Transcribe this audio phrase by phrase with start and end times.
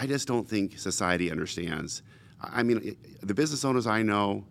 [0.00, 2.02] I just don't think society understands.
[2.40, 4.46] I mean, the business owners I know,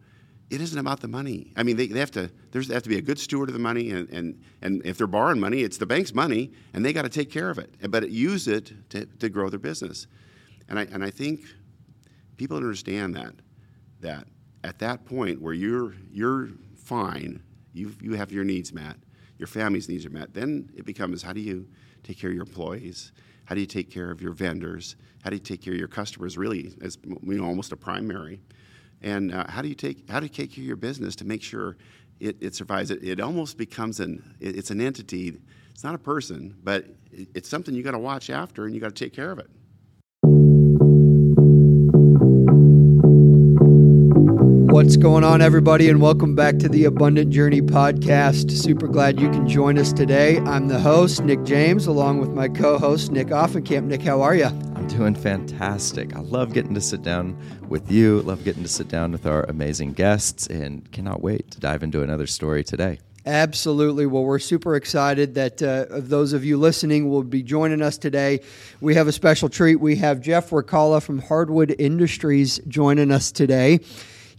[0.51, 1.51] it isn't about the money.
[1.57, 2.29] I mean, they, they have to.
[2.51, 4.99] There's they have to be a good steward of the money, and, and, and if
[4.99, 7.73] they're borrowing money, it's the bank's money, and they got to take care of it.
[7.89, 10.05] But use it to, to grow their business.
[10.67, 11.41] And I and I think
[12.37, 13.33] people understand that
[14.01, 14.27] that
[14.63, 17.41] at that point where you're you're fine,
[17.73, 18.97] you you have your needs met,
[19.39, 20.31] your family's needs are met.
[20.31, 21.67] Then it becomes how do you
[22.03, 23.13] take care of your employees?
[23.49, 24.95] How do you take care of your vendors?
[25.23, 26.37] How do you take care of your customers?
[26.37, 28.39] Really, as you know, almost a primary.
[29.01, 31.25] And uh, how do you take how do you take care of your business to
[31.25, 31.75] make sure
[32.19, 32.91] it, it survives?
[32.91, 35.39] It, it almost becomes an it, it's an entity.
[35.71, 38.79] It's not a person, but it, it's something you got to watch after, and you
[38.79, 39.49] got to take care of it.
[44.79, 48.49] What's going on, everybody, and welcome back to the Abundant Journey podcast.
[48.49, 50.37] Super glad you can join us today.
[50.37, 53.87] I'm the host, Nick James, along with my co host, Nick Offenkamp.
[53.87, 54.45] Nick, how are you?
[54.45, 56.15] I'm doing fantastic.
[56.15, 59.43] I love getting to sit down with you, love getting to sit down with our
[59.49, 62.99] amazing guests, and cannot wait to dive into another story today.
[63.25, 64.05] Absolutely.
[64.05, 67.97] Well, we're super excited that uh, of those of you listening will be joining us
[67.97, 68.39] today.
[68.79, 69.75] We have a special treat.
[69.75, 73.81] We have Jeff Wirkkala from Hardwood Industries joining us today.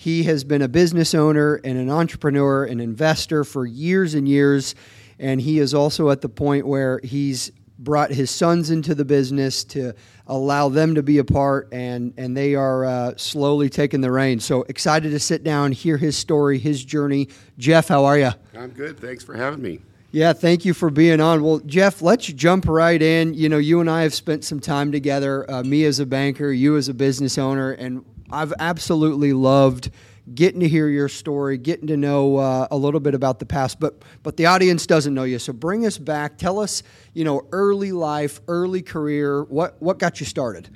[0.01, 4.75] He has been a business owner and an entrepreneur, an investor for years and years.
[5.19, 9.63] And he is also at the point where he's brought his sons into the business
[9.65, 9.93] to
[10.27, 14.43] allow them to be a part, and, and they are uh, slowly taking the reins.
[14.43, 17.29] So excited to sit down, hear his story, his journey.
[17.59, 18.31] Jeff, how are you?
[18.57, 18.99] I'm good.
[18.99, 19.81] Thanks for having me.
[20.13, 21.41] Yeah, thank you for being on.
[21.45, 23.33] Well, Jeff, let's jump right in.
[23.35, 26.51] You know, you and I have spent some time together, uh, me as a banker,
[26.51, 29.91] you as a business owner, and I've absolutely loved
[30.35, 33.81] getting to hear your story, getting to know uh, a little bit about the past.
[33.81, 36.39] But but the audience doesn't know you, so bring us back.
[36.39, 36.83] Tell us,
[37.15, 39.45] you know, early life, early career.
[39.45, 40.69] What what got you started?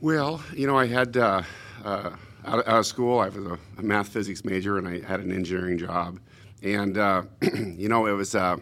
[0.00, 1.42] Well, you know, I had uh,
[1.84, 2.10] uh,
[2.46, 3.18] out, of school.
[3.18, 6.20] I was a, a math physics major, and I had an engineering job.
[6.62, 8.56] And uh, you know, it was uh,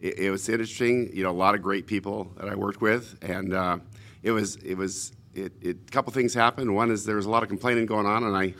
[0.00, 1.10] it, it was interesting.
[1.14, 3.78] You know, a lot of great people that I worked with, and uh,
[4.22, 5.76] it was it was it, it.
[5.88, 6.74] A couple things happened.
[6.74, 8.54] One is there was a lot of complaining going on, and I,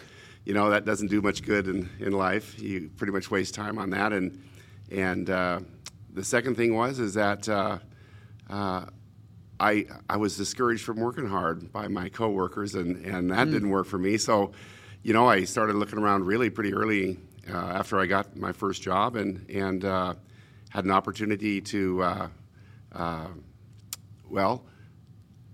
[0.44, 2.60] you know, that doesn't do much good in, in life.
[2.60, 4.12] You pretty much waste time on that.
[4.12, 4.42] And
[4.90, 5.60] and uh,
[6.12, 7.48] the second thing was is that.
[7.48, 7.78] Uh,
[8.48, 8.86] uh,
[9.60, 13.86] I, I was discouraged from working hard by my coworkers, and, and that didn't work
[13.86, 14.16] for me.
[14.16, 14.52] So,
[15.02, 18.80] you know, I started looking around really pretty early uh, after I got my first
[18.80, 20.14] job, and and uh,
[20.70, 22.28] had an opportunity to, uh,
[22.92, 23.26] uh,
[24.30, 24.64] well,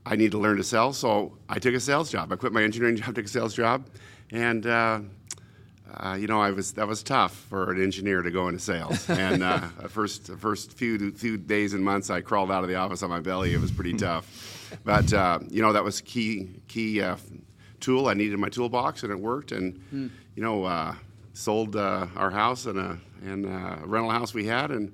[0.06, 2.32] I need to learn to sell, so I took a sales job.
[2.32, 3.86] I quit my engineering job, took a sales job,
[4.30, 4.66] and.
[4.66, 5.00] Uh,
[5.98, 9.08] uh, you know, I was that was tough for an engineer to go into sales.
[9.26, 12.68] And uh, the first the first few few days and months, I crawled out of
[12.68, 13.54] the office on my belly.
[13.54, 14.26] It was pretty tough,
[14.84, 17.16] but uh, you know that was a key key uh,
[17.80, 19.52] tool I needed in my toolbox, and it worked.
[19.52, 19.80] And
[20.34, 20.94] you know, uh,
[21.32, 24.92] sold uh, our house and a and a rental house we had, and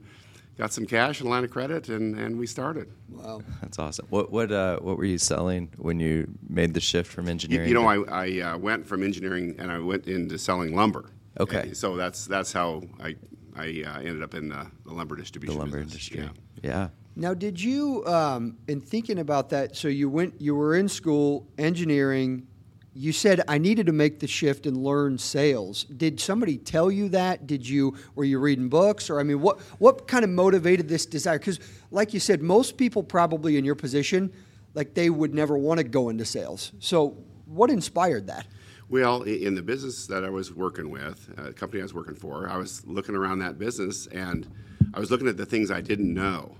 [0.58, 2.92] got some cash and a line of credit, and, and we started.
[3.08, 3.42] Wow.
[3.60, 4.06] That's awesome.
[4.10, 7.68] What what uh, what were you selling when you made the shift from engineering?
[7.68, 11.10] you know, to- I, I uh, went from engineering and I went into selling lumber.
[11.40, 11.60] Okay.
[11.60, 13.16] And so that's that's how I
[13.56, 15.54] I uh, ended up in the, the lumber distribution.
[15.56, 16.10] the lumber business.
[16.10, 16.30] industry.
[16.62, 16.70] Yeah.
[16.70, 16.88] Yeah.
[17.14, 21.46] Now, did you, um, in thinking about that, so you went, you were in school,
[21.58, 22.46] engineering.
[22.94, 25.84] You said I needed to make the shift and learn sales.
[25.84, 27.46] Did somebody tell you that?
[27.46, 31.06] Did you, were you reading books, or I mean, what what kind of motivated this
[31.06, 31.38] desire?
[31.38, 31.58] Because,
[31.90, 34.30] like you said, most people probably in your position,
[34.74, 36.72] like they would never want to go into sales.
[36.80, 37.16] So,
[37.46, 38.46] what inspired that?
[38.90, 42.46] Well, in the business that I was working with, uh, company I was working for,
[42.50, 44.46] I was looking around that business and
[44.92, 46.54] I was looking at the things I didn't know,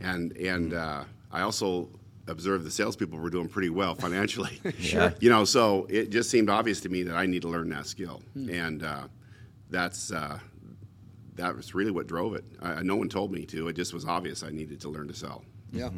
[0.00, 1.90] and and uh, I also
[2.28, 4.60] observed the salespeople were doing pretty well financially.
[4.78, 5.12] Sure.
[5.20, 7.86] You know, so it just seemed obvious to me that I need to learn that
[7.86, 8.50] skill, Hmm.
[8.50, 9.08] and uh,
[9.70, 10.10] that's.
[10.12, 10.38] Uh,
[11.34, 12.46] that was really what drove it.
[12.62, 13.68] I, no one told me to.
[13.68, 15.44] It just was obvious I needed to learn to sell.
[15.70, 15.90] Yeah.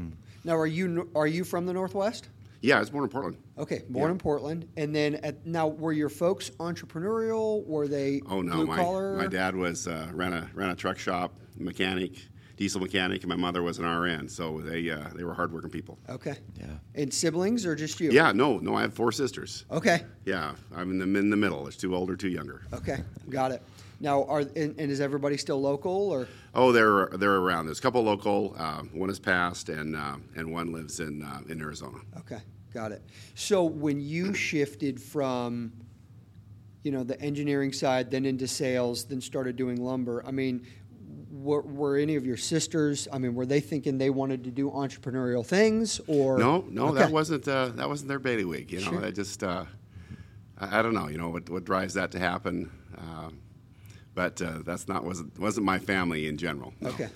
[0.43, 2.29] Now, are you are you from the Northwest?
[2.61, 3.37] Yeah, I was born in Portland.
[3.57, 4.13] Okay, born Yeah.
[4.15, 7.65] in Portland, and then at, now were your folks entrepreneurial?
[7.67, 9.17] Were they Oh no, blue my collar?
[9.17, 12.15] my dad was uh, ran a ran a truck shop, mechanic,
[12.59, 14.29] diesel mechanic, and my mother was an RN.
[14.29, 15.99] So they uh, they were hardworking people.
[16.09, 16.37] Okay.
[16.59, 16.67] Yeah.
[16.95, 18.11] And siblings or just you?
[18.11, 19.65] Yeah, no, no, I have four sisters.
[19.71, 20.03] Okay.
[20.27, 21.63] Yeah, I'm in the in the middle.
[21.63, 22.63] There's two older, two younger.
[22.75, 22.99] Okay.
[23.31, 23.63] Got it.
[24.01, 26.29] Now, are and, and is everybody still local or?
[26.55, 27.67] Oh, they're they're around.
[27.67, 28.55] There's a couple local.
[28.59, 31.99] Uh, one has passed, and uh, and one lives in uh, in Arizona.
[32.19, 32.41] Okay.
[32.75, 33.03] Got it.
[33.35, 35.73] So when you shifted from,
[36.83, 40.23] you know, the engineering side, then into sales, then started doing lumber.
[40.27, 40.67] I mean,
[41.43, 43.07] were, were any of your sisters?
[43.13, 46.99] I mean, were they thinking they wanted to do entrepreneurial things, or No, no, Okay.
[47.01, 48.73] that wasn't uh, that wasn't their bailiwick.
[48.73, 49.05] You know, Sure.
[49.05, 49.65] I just uh,
[50.59, 51.09] I, I don't know.
[51.09, 53.39] You know what what drives that to happen, um,
[54.15, 56.73] but uh, that's not wasn't wasn't my family in general.
[56.81, 56.91] no.
[56.91, 57.09] Okay.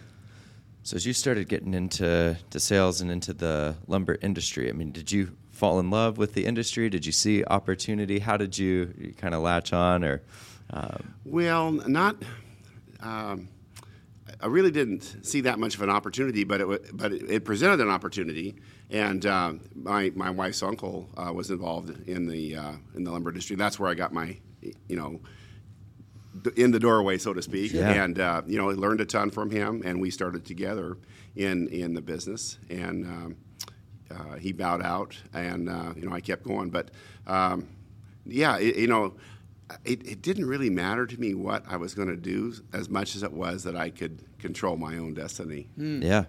[0.84, 4.90] So as you started getting into to sales and into the lumber industry, I mean,
[4.90, 6.88] did you fall in love with the industry?
[6.90, 8.18] Did you see opportunity?
[8.18, 10.22] How did you, kind of latch on, or
[10.70, 12.16] um, Well, not.
[13.00, 13.46] Um,
[14.42, 17.88] I really didn't see that much of an opportunity, but it but it, presented an
[17.88, 18.56] opportunity,
[18.90, 23.30] and uh, my my wife's uncle uh, was involved in the uh, in the lumber
[23.30, 23.54] industry.
[23.56, 24.36] That's where I got my,
[24.88, 25.20] you know,
[26.56, 27.84] in the doorway, so to speak, Sure.
[27.84, 30.98] and uh, you know, I learned a ton from him, and we started together
[31.36, 33.36] in in the business, and um,
[34.10, 36.90] uh, he bowed out, and uh, you know, I kept going, but
[37.28, 37.68] um,
[38.26, 39.14] yeah, it, you know.
[39.84, 43.16] It, it didn't really matter to me what I was going to do as much
[43.16, 45.68] as it was that I could control my own destiny.
[45.76, 46.24] Yeah.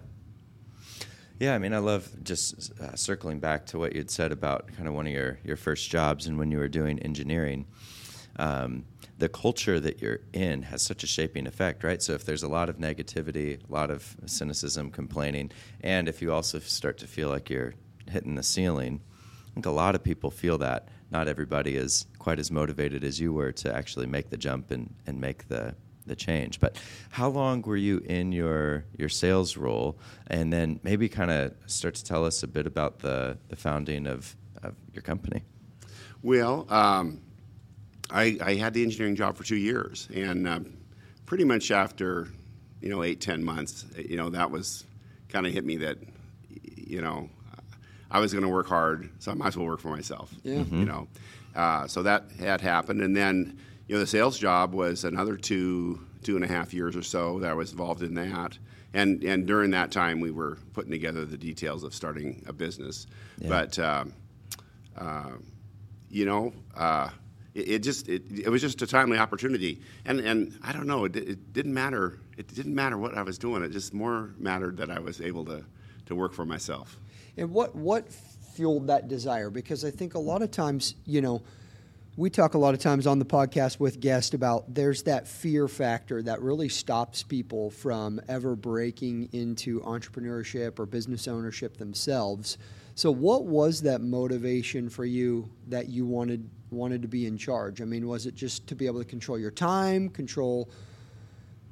[1.40, 4.86] Yeah, I mean, I love just uh, circling back to what you'd said about kind
[4.86, 7.66] of one of your, your first jobs and when you were doing engineering.
[8.36, 8.84] Um,
[9.18, 12.02] the culture that you're in has such a shaping effect, right?
[12.02, 15.50] So if there's a lot of negativity, a lot of cynicism, complaining,
[15.80, 17.74] and if you also start to feel like you're
[18.10, 19.00] hitting the ceiling,
[19.50, 20.88] I think a lot of people feel that.
[21.14, 24.92] Not everybody is quite as motivated as you were to actually make the jump and,
[25.06, 25.76] and make the,
[26.06, 26.58] the change.
[26.58, 26.76] But
[27.10, 29.96] how long were you in your your sales role?
[30.26, 34.08] And then maybe kind of start to tell us a bit about the, the founding
[34.08, 34.34] of,
[34.64, 35.44] of your company.
[36.20, 37.20] Well, um,
[38.10, 40.60] I, I had the engineering job for two years, and uh,
[41.26, 42.26] pretty much after,
[42.80, 44.84] you know, eight ten months, you know, that was
[45.28, 45.98] kind of hit me that,
[46.76, 47.30] you know,
[48.14, 50.32] I was going to work hard, so I might as well work for myself.
[50.44, 50.62] Yeah.
[50.70, 51.08] You know,
[51.56, 53.58] uh, so that had happened, and then
[53.88, 57.40] you know the sales job was another two two and a half years or so
[57.40, 58.56] that I was involved in that,
[58.94, 63.06] and and during that time we were putting together the details of starting a business,
[63.38, 63.48] Yeah.
[63.48, 63.78] but.
[63.78, 64.12] Um,
[64.96, 65.32] uh,
[66.08, 67.08] you know, uh,
[67.52, 71.04] it, it just it, it was just a timely opportunity, and and I don't know,
[71.06, 72.20] it, it didn't matter.
[72.36, 73.64] It didn't matter what I was doing.
[73.64, 75.64] It just more mattered that I was able to
[76.06, 76.96] to work for myself.
[77.36, 79.50] And what what fueled that desire?
[79.50, 81.42] Because I think a lot of times, you know,
[82.16, 85.66] we talk a lot of times on the podcast with guests about there's that fear
[85.66, 92.56] factor that really stops people from ever breaking into entrepreneurship or business ownership themselves.
[92.94, 97.82] So what was that motivation for you that you wanted wanted to be in charge?
[97.82, 100.68] I mean, was it just to be able to control your time, control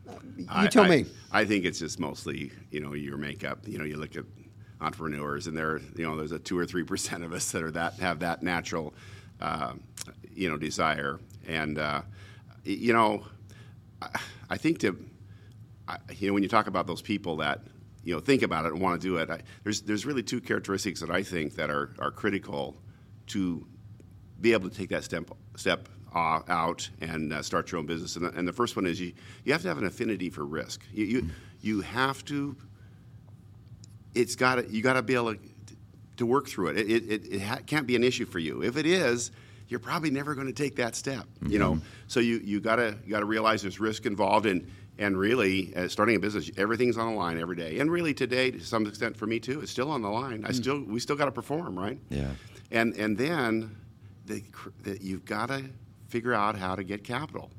[0.08, 1.06] uh, you I- tell I- me.
[1.30, 3.60] I think it's just mostly you know your makeup.
[3.68, 4.24] You know, you look at
[4.82, 7.70] entrepreneurs, and there you know there's a two or three percent of us that are
[7.70, 8.94] that have that natural
[9.40, 9.74] uh,
[10.34, 12.02] you know desire, and uh,
[12.64, 13.24] you know
[14.00, 14.20] I,
[14.50, 14.96] I think to
[15.88, 17.60] I, you know when you talk about those people that
[18.04, 20.40] you know think about it and want to do it, I, there's there's really two
[20.40, 22.76] characteristics that I think that are are critical
[23.28, 23.66] to
[24.40, 28.16] be able to take that step step uh, out and uh, start your own business.
[28.16, 29.12] And the, and the first one is you
[29.44, 30.82] you have to have an affinity for risk.
[30.92, 31.28] You you,
[31.60, 32.56] you have to.
[34.14, 35.40] It's got to you got to be able to,
[36.18, 36.78] to work through it.
[36.78, 38.62] It it, it, it ha- can't be an issue for you.
[38.62, 39.30] If it is,
[39.68, 41.26] you're probably never going to take that step.
[41.46, 44.66] You know, so you you got to you got to realize there's risk involved and.
[44.98, 47.78] And really, uh, starting a business, everything's on the line every day.
[47.78, 50.44] And really, today, to some extent, for me too, it's still on the line.
[50.44, 51.98] I still, we still got to perform, right?
[52.10, 52.28] Yeah.
[52.70, 53.74] And and then
[54.26, 54.44] the,
[54.82, 55.64] the, you've got to
[56.08, 57.50] figure out how to get capital.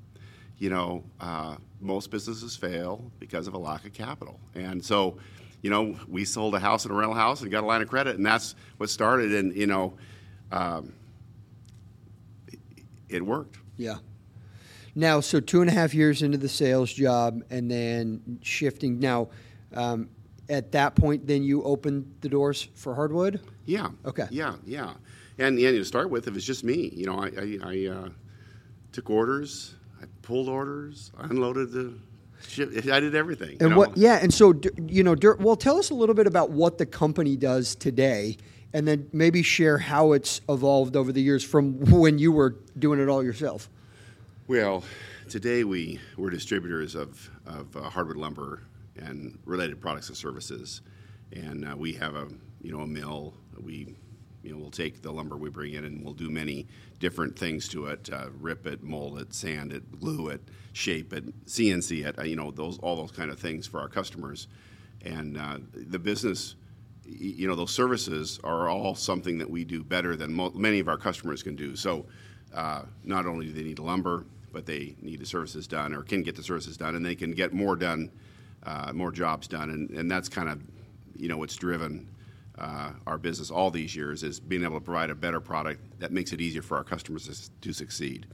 [0.60, 4.40] You know, uh, most businesses fail because of a lack of capital.
[4.54, 5.18] And so,
[5.64, 7.88] you know, we sold a house and a rental house and got a line of
[7.88, 9.34] credit, and that's what started.
[9.34, 9.94] And you know,
[10.52, 10.94] um,
[12.48, 12.60] it,
[13.10, 13.58] it worked.
[13.78, 13.98] Yeah.
[14.94, 19.00] Now, so two and a half years into the sales job, and then shifting.
[19.00, 19.30] Now,
[19.74, 20.10] um,
[20.50, 23.40] at that point, then you opened the doors for hardwood.
[23.66, 23.90] Yeah.
[24.06, 24.28] Okay.
[24.30, 24.94] Yeah, yeah.
[25.40, 26.92] And, and to start with, it was just me.
[26.94, 28.10] You know, I, I, I uh,
[28.92, 31.94] took orders, I pulled orders, I unloaded the.
[32.58, 33.58] I did everything.
[33.60, 33.92] And know?
[33.96, 34.54] Yeah, and so
[34.88, 38.38] you know, well, tell us a little bit about what the company does today,
[38.74, 43.00] and then maybe share how it's evolved over the years from when you were doing
[43.00, 43.70] it all yourself.
[44.48, 44.84] Well,
[45.30, 48.64] today we we're distributors of, of uh, hardwood lumber
[48.98, 50.82] and related products and services,
[51.32, 52.28] and uh, we have a
[52.62, 53.34] you know a mill.
[53.62, 53.96] We
[54.44, 56.68] you know we'll take the lumber we bring in and we'll do many
[57.00, 60.42] different things to it: uh, rip it, mold it, sand it, glue it,
[60.74, 62.20] shape it, CNC it.
[62.20, 64.48] Uh, you know those all those kind of things for our customers,
[65.04, 66.56] and uh, the business.
[67.06, 70.88] You know those services are all something that we do better than mo- many of
[70.88, 71.76] our customers can do.
[71.76, 72.06] So
[72.54, 76.24] uh, not only do they need lumber, but they need the services done or can
[76.24, 78.10] get the services done, and they can get more done
[78.66, 80.62] uh, more jobs done, and, and that's kind of
[81.16, 82.08] you know what's driven
[82.58, 86.12] uh, our business all these years is being able to provide a better product that
[86.12, 88.28] makes it easier for our customers to, to succeed.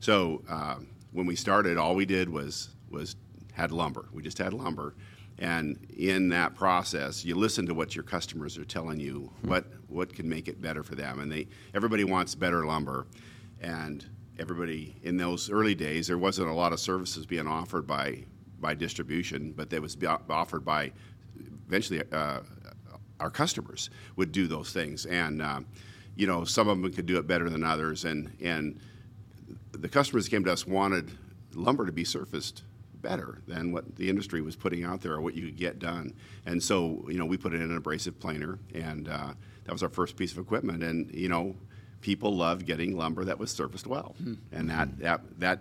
[0.00, 0.76] So uh,
[1.12, 3.16] when we started, all we did was was
[3.52, 4.06] had lumber.
[4.12, 4.94] We just had lumber,
[5.38, 10.14] and in that process, you listen to what your customers are telling you, what what
[10.14, 13.06] can make it better for them, and they everybody wants better lumber,
[13.60, 14.04] and
[14.38, 18.24] everybody in those early days there wasn't a lot of services being offered by
[18.60, 19.96] by distribution, but they was
[20.30, 20.92] offered by
[21.66, 22.40] eventually uh,
[23.20, 25.60] our customers would do those things, and uh,
[26.14, 28.78] you know some of them could do it better than others, and and
[29.72, 31.10] the customers that came to us wanted
[31.54, 32.62] lumber to be surfaced
[32.94, 36.12] better than what the industry was putting out there or what you could get done.
[36.44, 39.32] And so, you know, we put it in an abrasive planer, and uh,
[39.64, 40.82] that was our first piece of equipment.
[40.82, 41.54] And you know,
[42.00, 44.34] people loved getting lumber that was surfaced well, hmm.
[44.52, 45.60] and that that that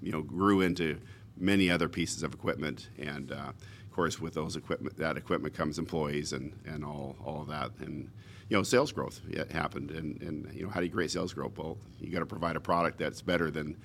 [0.00, 0.98] you know grew into
[1.36, 2.88] many other pieces of equipment.
[2.98, 3.52] And uh,
[3.96, 8.10] course, with those equipment, that equipment comes employees and and all all of that and
[8.48, 11.58] you know, sales growth happened, and, and you know, how do you create sales growth?
[11.58, 13.76] Well, you got to provide a product that's better than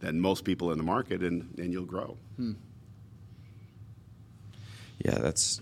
[0.00, 2.16] than most people in the market, and, and you'll grow.
[2.36, 2.52] Hmm.
[5.04, 5.60] Yeah, that's.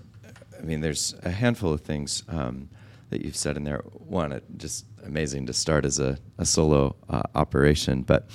[0.58, 2.68] I mean, there's a handful of things um,
[3.10, 3.78] that you've said in there.
[3.92, 8.28] One, it just amazing to start as a, a solo uh, operation, but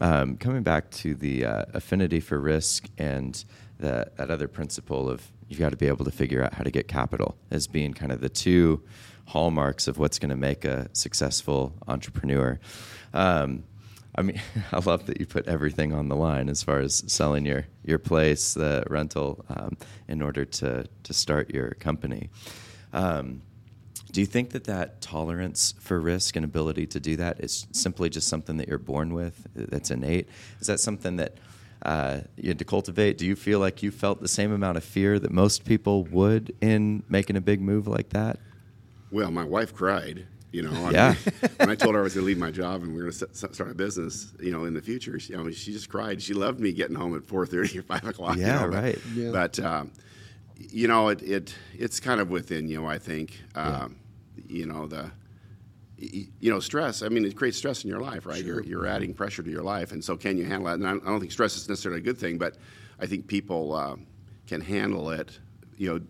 [0.00, 3.42] um, coming back to the uh, affinity for risk and
[3.82, 6.70] the, that other principle of you've got to be able to figure out how to
[6.70, 8.82] get capital as being kind of the two
[9.26, 12.58] hallmarks of what's going to make a successful entrepreneur.
[13.12, 13.64] Um,
[14.14, 14.40] I mean,
[14.72, 17.98] I love that you put everything on the line as far as selling your, your
[17.98, 19.76] place, the rental, um,
[20.08, 22.30] in order to, to start your company.
[22.92, 23.42] Um,
[24.12, 28.10] do you think that that tolerance for risk and ability to do that is simply
[28.10, 30.28] just something that you're born with, that's innate?
[30.60, 31.38] Is that something that
[31.84, 33.18] uh, you had to cultivate?
[33.18, 36.54] Do you feel like you felt the same amount of fear that most people would
[36.60, 38.38] in making a big move like that?
[39.10, 41.14] Well, my wife cried you know, yeah.
[41.24, 43.10] Mean, when I told her I was going to leave my job and we are
[43.10, 45.88] going to start a business, you know, in the future, she, you know, she just
[45.88, 46.22] cried.
[46.22, 48.36] She loved me getting home at four thirty or five o'clock.
[48.36, 48.98] Yeah, you know, right.
[49.02, 49.30] But, yeah.
[49.32, 49.92] but um,
[50.58, 52.86] you know, it, it it's kind of within you.
[52.86, 53.96] I think, um,
[54.36, 54.58] yeah.
[54.58, 55.10] you know, the
[56.40, 57.02] you know, stress.
[57.02, 58.38] I mean, it creates stress in your life, right?
[58.38, 58.46] Sure.
[58.46, 60.74] You're you're adding pressure to your life, and so can you handle it?
[60.74, 62.56] And I don't think stress is necessarily a good thing, but
[62.98, 63.96] I think people uh,
[64.46, 65.38] can handle it.
[65.76, 66.00] You know,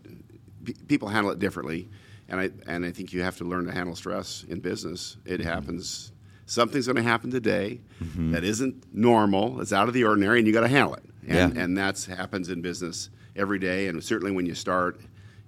[0.63, 1.89] p- people handle it differently
[2.29, 5.17] and I and I think you have to learn to handle stress in business.
[5.25, 5.49] It mm-hmm.
[5.49, 6.11] happens.
[6.45, 8.31] Something's going to happen today mm-hmm.
[8.31, 9.61] that isn't normal.
[9.61, 11.03] It's out of the ordinary, and you got to handle it.
[11.25, 11.63] And, yeah.
[11.63, 13.87] and that happens in business every day.
[13.87, 14.99] And certainly when you start,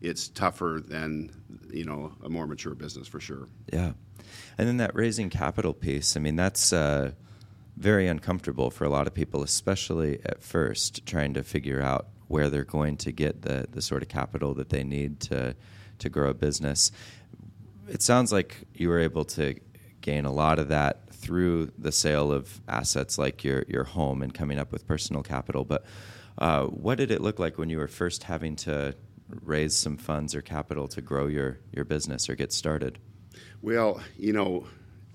[0.02, 1.32] it's tougher than
[1.70, 3.48] you know a more mature business for sure.
[3.74, 3.94] Yeah,
[4.58, 6.16] and then that raising capital piece.
[6.18, 6.74] I mean, that's.
[6.74, 7.12] Uh,
[7.78, 12.50] very uncomfortable for a lot of people, especially at first, trying to figure out where
[12.50, 15.56] they're going to get the, the sort of capital that they need to
[15.98, 16.92] to grow a business.
[17.88, 19.56] It sounds like you were able to
[20.02, 24.34] gain a lot of that through the sale of assets like your your home and
[24.34, 25.64] coming up with personal capital.
[25.64, 25.86] But
[26.38, 28.96] uh, what did it look like when you were first having to
[29.30, 33.00] raise some funds or capital to grow your your business or get started?
[33.66, 34.68] Well, you know,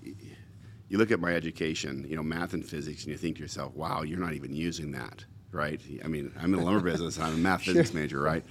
[0.03, 3.73] you look at my education, you know, math and physics, and you think to yourself,
[3.75, 5.79] "Wow, you're not even using that." Right?
[6.03, 7.17] I mean, I'm in the lumber business.
[7.17, 7.75] I'm a math sure.
[7.75, 8.43] physics major, right?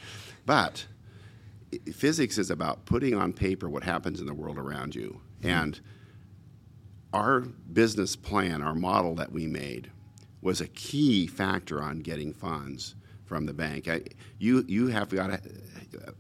[0.47, 0.87] But
[1.93, 5.21] physics is about putting on paper what happens in the world around you.
[5.41, 5.49] Mm-hmm.
[5.49, 5.81] And
[7.13, 9.91] our business plan, our model that we made,
[10.41, 12.95] was a key factor on getting funds
[13.27, 13.87] from the bank.
[13.87, 14.01] I,
[14.39, 15.43] you you have got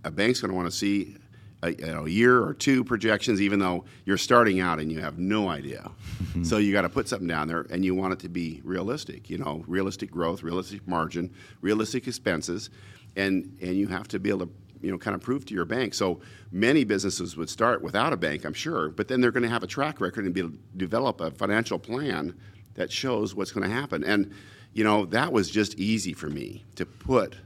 [0.05, 1.17] a bank's going to want to see
[1.63, 5.01] a, you know, a, year or two projections, even though you're starting out and you
[5.01, 5.91] have no idea.
[6.23, 6.45] Mm-hmm.
[6.45, 9.29] So you got to put something down there, and you want it to be realistic.
[9.29, 12.71] You know, realistic growth, realistic margin, realistic expenses,
[13.17, 15.65] and and you have to be able to you know kind of prove to your
[15.65, 15.95] bank.
[15.95, 19.49] So many businesses would start without a bank, I'm sure, but then they're going to
[19.49, 22.35] have a track record and be able to develop a financial plan
[22.75, 24.05] that shows what's going to happen.
[24.05, 24.33] And
[24.73, 27.37] you know that was just easy for me to put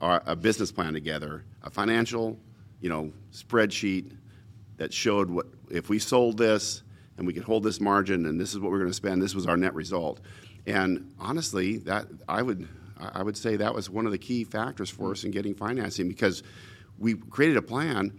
[0.00, 2.38] our, a business plan together, a financial
[2.80, 4.12] you know spreadsheet
[4.76, 6.82] that showed what if we sold this
[7.16, 9.22] and we could hold this margin and this is what we're going to spend.
[9.22, 10.20] This was our net result.
[10.66, 12.66] And honestly, that I would
[12.98, 16.08] I would say that was one of the key factors for us in getting financing
[16.08, 16.42] because
[16.98, 18.18] we created a plan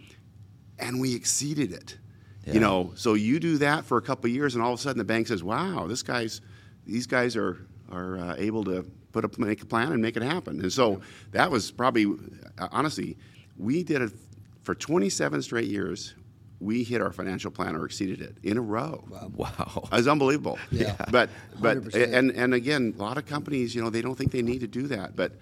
[0.79, 1.97] and we exceeded it.
[2.45, 2.53] Yeah.
[2.53, 4.97] You know, so you do that for a couple years, and all of a sudden
[4.97, 6.41] the bank says, "Wow, this guy's,
[6.87, 10.23] these guys are are uh, able to put up make a plan and make it
[10.23, 11.01] happen." And so
[11.31, 12.07] that was probably,
[12.71, 13.15] honestly,
[13.57, 14.11] we did it
[14.63, 16.13] for 27 straight years
[16.61, 19.03] we hit our financial plan or exceeded it in a row.
[19.09, 19.81] Wow, wow.
[19.85, 20.59] it was unbelievable.
[20.71, 22.13] yeah, but but 100%.
[22.13, 24.67] and and again, a lot of companies, you know, they don't think they need to
[24.67, 25.33] do that, but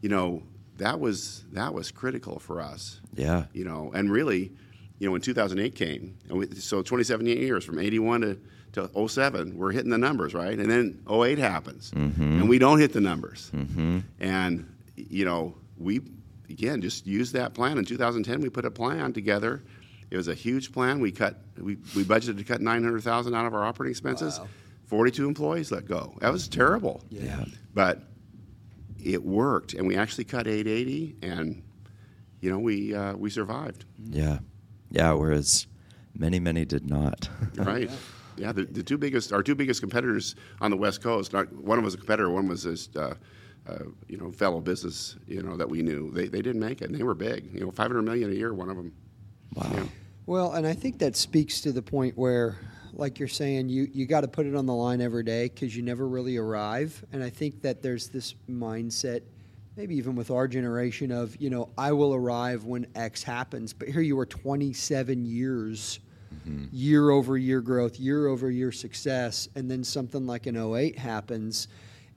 [0.00, 0.42] you know,
[0.78, 3.00] that was that was critical for us.
[3.14, 3.44] Yeah.
[3.52, 4.52] You know, and really,
[4.98, 8.38] you know, when 2008 came, and we, so 27 years from 81 to
[8.72, 10.58] to 07, we're hitting the numbers, right?
[10.58, 12.40] And then 08 happens, mm-hmm.
[12.40, 13.52] and we don't hit the numbers.
[13.54, 14.00] Mm-hmm.
[14.18, 16.00] And you know, we
[16.48, 17.78] again just use that plan.
[17.78, 19.62] In 2010, we put a plan together.
[20.10, 21.00] It was a huge plan.
[21.00, 24.38] We cut we, we budgeted to cut 900,000 out of our operating expenses.
[24.38, 24.48] Wow.
[24.86, 26.14] 42 employees let go.
[26.20, 27.02] That was terrible.
[27.10, 27.44] Yeah.
[27.72, 28.02] But
[29.02, 31.62] it worked, and we actually cut 880, and
[32.40, 33.84] you know we uh, we survived.
[33.98, 34.38] Yeah.
[34.90, 35.12] Yeah.
[35.12, 35.66] Whereas
[36.16, 37.28] many, many did not.
[37.56, 37.90] Right.
[38.36, 41.32] Yeah, the, the two biggest, our two biggest competitors on the West Coast.
[41.32, 43.14] Not, one was a competitor, one was this, uh,
[43.68, 46.10] uh, you know, fellow business, you know, that we knew.
[46.10, 47.52] They, they didn't make it, and they were big.
[47.52, 48.52] You know, 500 million a year.
[48.52, 48.92] One of them.
[49.54, 49.70] wow.
[49.74, 49.84] Yeah.
[50.26, 52.56] Well, and I think that speaks to the point where,
[52.94, 55.76] like you're saying, you, you got to put it on the line every day because
[55.76, 57.04] you never really arrive.
[57.12, 59.20] And I think that there's this mindset,
[59.76, 63.74] maybe even with our generation, of, you know, I will arrive when X happens.
[63.74, 66.00] But here you are 27 years,
[66.72, 69.48] year over year growth, year over year success.
[69.54, 71.68] And then something like an 08 happens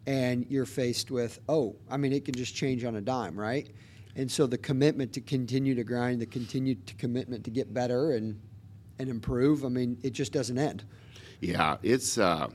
[0.07, 3.69] and you're faced with, oh, I mean, it can just change on a dime, right?
[4.15, 8.13] And so the commitment to continue to grind, the continued to commitment to get better
[8.13, 8.41] and
[8.99, 10.83] and improve, I mean, it just doesn't end.
[11.39, 12.47] Yeah, it's, uh,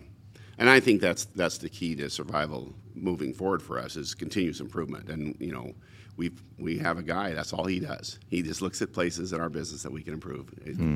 [0.59, 4.59] and I think that's that's the key to survival moving forward for us is continuous
[4.59, 5.09] improvement.
[5.09, 5.73] And you know,
[6.17, 8.19] we we have a guy that's all he does.
[8.27, 10.53] He just looks at places in our business that we can improve.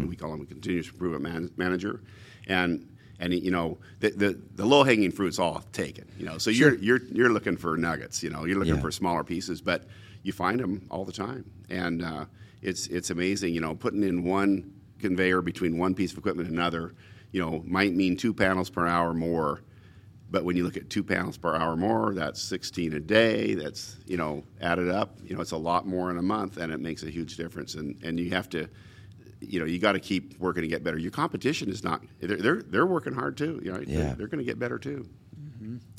[0.09, 2.03] We call him a continuous improvement man, manager,
[2.49, 2.89] and.
[3.19, 6.07] And you know the the, the low hanging fruit's all taken.
[6.19, 8.23] You know, so you're you're you're looking for nuggets.
[8.23, 8.81] You know, you're looking Yeah.
[8.81, 9.85] for smaller pieces, but
[10.23, 12.25] you find them all the time, and uh,
[12.63, 13.55] it's it's amazing.
[13.55, 16.95] You know, putting in one conveyor between one piece of equipment and another,
[17.33, 19.63] you know, might mean two panels per hour more.
[20.31, 23.55] But when you look at two panels per hour more, that's 16 a day.
[23.55, 25.17] That's you know added up.
[25.25, 27.77] You know, it's a lot more in a month, and it makes a huge difference.
[27.77, 28.69] And and you have to,
[29.49, 30.99] you know, you got to keep working to get better.
[30.99, 32.03] Your competition is not.
[32.21, 33.61] They're they're, they're working hard too.
[33.65, 33.97] You know, Yeah.
[33.99, 35.09] they're, they're going to get better too.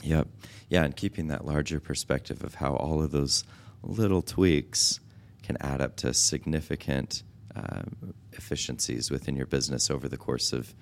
[0.03, 0.27] Yep.
[0.69, 3.43] Yeah, and keeping that larger perspective of how all of those
[3.83, 4.99] little tweaks
[5.43, 7.23] can add up to significant
[7.55, 10.73] um, efficiencies within your business over the course of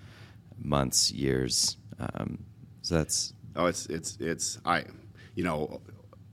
[0.57, 1.77] months, years.
[1.99, 2.45] Um,
[2.81, 4.83] so that's Oh, it's it's it's I,
[5.35, 5.81] you know,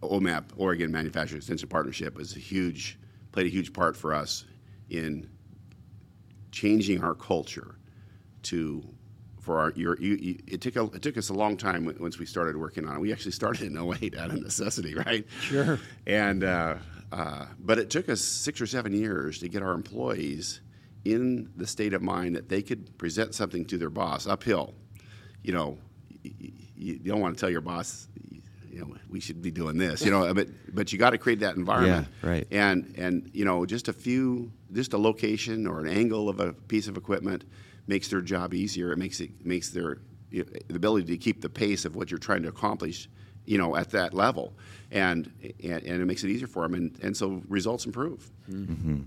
[0.02, 2.98] OMEP Oregon Manufacturing Extension Partnership was a huge
[3.30, 4.44] played a huge part for us
[4.90, 5.28] in
[6.52, 7.74] changing our culture
[8.44, 8.84] to
[9.40, 12.18] for our your you, you, it took a, it took us a long time once
[12.18, 13.00] we started working on it.
[13.00, 15.26] We actually started in 08 out of necessity, right?
[15.40, 15.80] Sure.
[16.06, 16.76] And uh,
[17.10, 20.60] uh, but it took us six or seven years to get our employees
[21.04, 24.74] in the state of mind that they could present something to their boss uphill.
[25.42, 25.78] You know,
[26.24, 28.06] y- y- you don't want to tell your boss,
[28.70, 30.04] you know, we should be doing this.
[30.04, 32.06] You know, but but you got to create that environment.
[32.22, 32.46] Yeah, right.
[32.52, 36.52] And and you know, just a few, just a location or an angle of a
[36.52, 37.44] piece of equipment
[37.87, 38.92] makes their job easier.
[38.92, 39.98] It makes it makes their
[40.30, 43.08] you know, the ability to keep the pace of what you're trying to accomplish,
[43.44, 44.54] you know, at that level,
[44.90, 45.30] and
[45.62, 48.30] and, and it makes it easier for them, and, and so results improve.
[48.50, 49.02] Mm-hmm.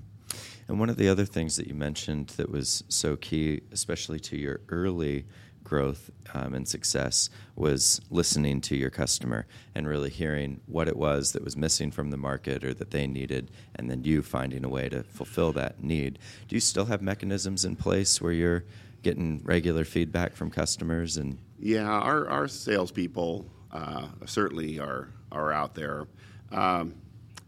[0.67, 4.37] And one of the other things that you mentioned that was so key, especially to
[4.37, 5.25] your early
[5.65, 11.33] growth um, and success, was listening to your customer and really hearing what it was
[11.33, 14.69] that was missing from the market or that they needed, and then you finding a
[14.69, 16.17] way to fulfill that need.
[16.47, 18.63] Do you still have mechanisms in place where you're
[19.03, 25.75] getting regular feedback from customers and Yeah, our, our salespeople uh, certainly are are out
[25.75, 26.07] there.
[26.51, 26.95] Um,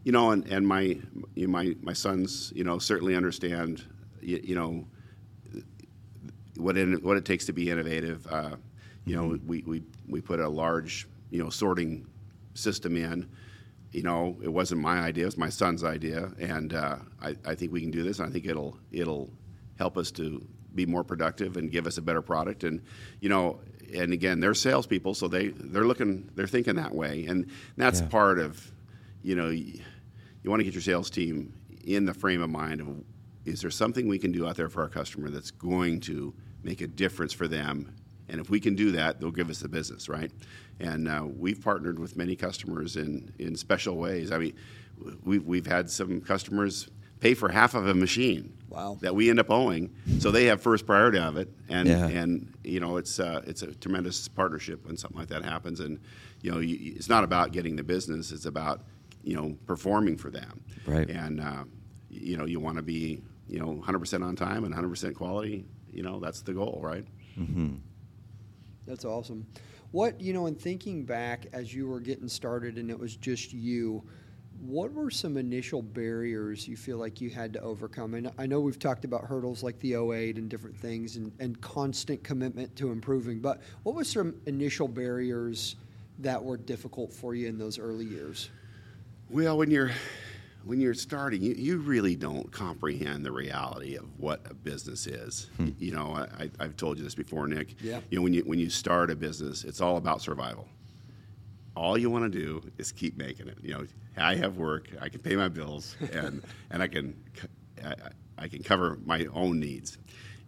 [0.04, 0.98] you know, and, and my
[1.36, 3.84] my my sons, you know, certainly understand,
[4.20, 4.86] you, you know,
[6.58, 8.26] what it, what it takes to be innovative.
[8.30, 8.56] Uh,
[9.04, 12.06] you know, we, we we put a large you know sorting
[12.54, 13.28] system in.
[13.92, 17.54] You know, it wasn't my idea; it was my son's idea, and uh, I, I
[17.54, 18.18] think we can do this.
[18.18, 19.30] And I think it'll it'll
[19.78, 20.44] help us to
[20.74, 22.64] be more productive and give us a better product.
[22.64, 22.82] And
[23.20, 23.60] you know,
[23.94, 27.46] and again, they're salespeople, so they they're looking, they're thinking that way, and
[27.78, 28.08] that's Yeah.
[28.08, 28.70] part of,
[29.22, 29.80] you know, you,
[30.42, 32.88] you want to get your sales team in the frame of mind of
[33.46, 36.80] is there something we can do out there for our customer that's going to make
[36.80, 37.94] a difference for them.
[38.28, 40.30] And if we can do that they'll give us the business right?
[40.80, 44.30] And uh, we've partnered with many customers in, in special ways.
[44.32, 44.54] I mean
[45.24, 46.88] we've, we've had some customers
[47.20, 48.98] pay for half of a machine Wow.
[49.00, 51.48] that we end up owing so they have first priority of it.
[51.70, 52.06] And Yeah.
[52.06, 55.80] and you know it's uh, it's a tremendous partnership when something like that happens.
[55.80, 55.98] And
[56.42, 58.30] you know you, it's not about getting the business.
[58.30, 58.82] It's about
[59.24, 60.60] you know performing for them.
[60.86, 61.08] Right.
[61.08, 61.64] and uh,
[62.10, 66.02] you know you want to be you know 100% on time and 100% quality you
[66.02, 67.04] know that's the goal right
[67.38, 67.74] mm-hmm.
[68.88, 69.46] That's awesome.
[69.90, 73.52] What, you know, in thinking back as you were getting started and it was just
[73.52, 74.02] you,
[74.60, 78.14] what were some initial barriers you feel like you had to overcome?
[78.14, 81.60] And I know we've talked about hurdles like the 08 and different things and, and
[81.60, 85.76] constant commitment to improving, but what were some initial barriers
[86.20, 88.48] that were difficult for you in those early years?
[89.30, 89.92] Well, when you're
[90.68, 95.48] when you're starting, you, you really don't comprehend the reality of what a business is.
[95.56, 95.70] Hmm.
[95.78, 97.76] You know, I, I've told you this before, Nick.
[97.80, 98.00] Yeah.
[98.10, 100.68] You know, when you when you start a business, it's all about survival.
[101.74, 103.56] All you want to do is keep making it.
[103.62, 103.86] You know,
[104.18, 107.16] I have work, I can pay my bills, and and I can
[107.82, 107.94] I,
[108.36, 109.96] I can cover my own needs,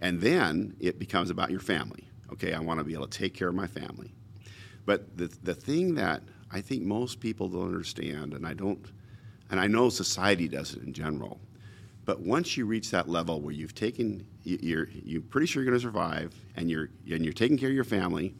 [0.01, 2.07] and then it becomes about your family.
[2.31, 4.13] Okay, I want to be able to take care of my family.
[4.85, 8.85] But the the thing that I think most people don't understand, and I don't,
[9.51, 11.41] and I know society does it in general,
[12.05, 15.71] but once you reach that level where you've taken, you- you're you're pretty sure you're
[15.71, 18.35] going to survive, and you're and you're taking care of your family,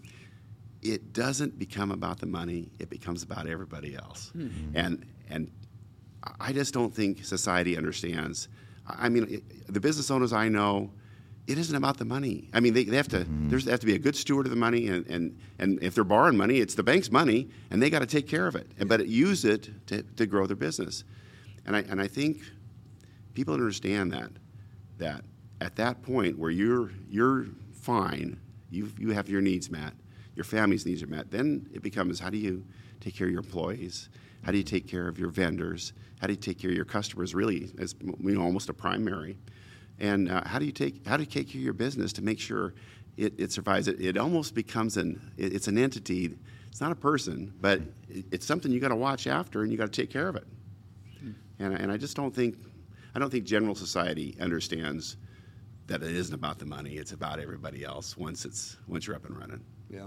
[0.83, 2.71] it doesn't become about the money.
[2.79, 4.49] It becomes about everybody else, hmm.
[4.75, 5.51] and and
[6.41, 8.49] I just don't think society understands.
[8.87, 10.91] I mean, the business owners I know,
[11.51, 12.49] it isn't about the money.
[12.53, 13.21] I mean, they, they have to.
[13.21, 13.49] Mm-hmm.
[13.49, 15.97] There's they have to be a good steward of the money, and, and, and if
[15.97, 18.71] they're borrowing money, it's the bank's money, and they got to take care of it.
[18.79, 21.03] And but use it to, to grow their business.
[21.67, 22.41] And I and I think
[23.35, 24.31] people understand that
[24.99, 25.25] that
[25.61, 28.39] at that point where you're you're fine,
[28.71, 29.95] you you have your needs met,
[30.37, 31.33] your family's needs are met.
[31.33, 32.65] Then it becomes how do you
[33.01, 34.09] take care of your employees?
[34.45, 35.95] How do you take care of your vendors?
[36.21, 37.35] How do you take care of your customers?
[37.35, 39.37] Really, as you know, almost a primary.
[40.01, 42.23] And uh, how do you take how do you take care of your business to
[42.23, 42.75] make sure
[43.17, 43.87] it, it survives?
[43.87, 46.35] It, it almost becomes an it, it's an entity.
[46.71, 49.77] It's not a person, but it, it's something you got to watch after, and you
[49.79, 50.47] got to take care of it.
[51.59, 52.57] And, I- and I just don't think
[53.15, 55.17] I don't think general society understands
[55.89, 56.93] that it isn't about the money.
[56.95, 59.61] It's about everybody else once it's once you're up and running.
[59.91, 60.07] Yeah.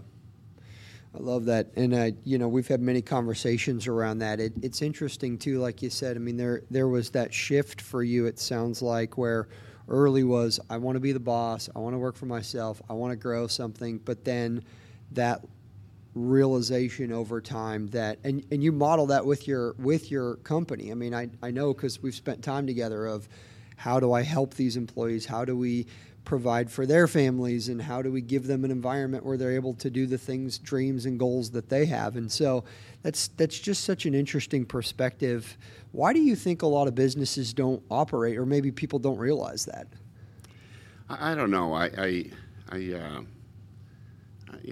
[1.15, 4.39] I love that, and uh, you know we've had many conversations around that.
[4.39, 6.15] It, it's interesting too, like you said.
[6.15, 8.25] I mean, there there was that shift for you.
[8.25, 9.47] It sounds like where
[9.87, 12.93] early was I want to be the boss, I want to work for myself, I
[12.93, 14.63] want to grow something, but then
[15.11, 15.41] that
[16.15, 20.91] realization over time that and, and you model that with your with your company.
[20.91, 23.27] I mean, I I know because we've spent time together of
[23.75, 25.25] how do I help these employees?
[25.25, 25.87] How do we
[26.23, 29.73] provide for their families and how do we give them an environment where they're able
[29.73, 32.63] to do the things dreams and goals that they have and so
[33.03, 35.57] that's that's just such an interesting perspective
[35.91, 39.65] why do you think a lot of businesses don't operate or maybe people don't realize
[39.65, 39.87] that
[41.09, 41.73] I, I don't know.
[41.73, 42.25] I I
[42.71, 43.21] I, uh,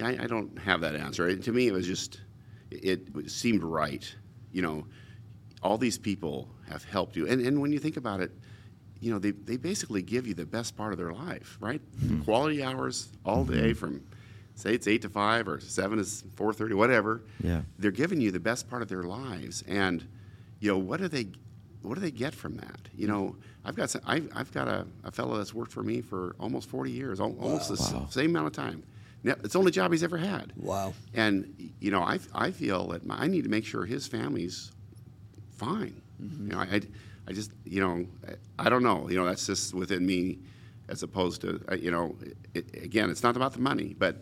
[0.03, 1.27] I I don't have that answer.
[1.27, 2.21] It- to me, it was just
[2.71, 4.03] it, it seemed right.
[4.53, 4.85] You know,
[5.61, 8.31] all these people have helped you, and and when you think about it,
[9.01, 11.81] you know, they they basically give you the best part of their life, right?
[12.23, 14.01] Quality hours all day from.
[14.62, 17.24] Say it's eight to five or seven is four thirty, whatever.
[17.43, 17.62] Yeah.
[17.80, 20.08] they're giving you the best part of their lives, and
[20.60, 21.30] you know what do they
[21.82, 22.80] what do they get from that?
[22.95, 26.00] You know, I've got some, I've, I've got a, a fellow that's worked for me
[26.02, 28.06] for almost 40 years, al- almost the Wow.
[28.12, 28.84] same amount of time.
[29.24, 30.54] Now, it's the only job he's ever had.
[30.56, 30.93] Wow.
[31.15, 34.71] And you know, I, I feel that my, I need to make sure his family's
[35.58, 36.00] fine.
[36.19, 36.82] You know, I, I,
[37.28, 38.06] I just you know
[38.60, 39.10] I, I don't know.
[39.10, 40.38] You know, that's just within me,
[40.88, 42.15] as opposed to uh, you know,
[42.54, 44.17] it, again, it's not about the money, but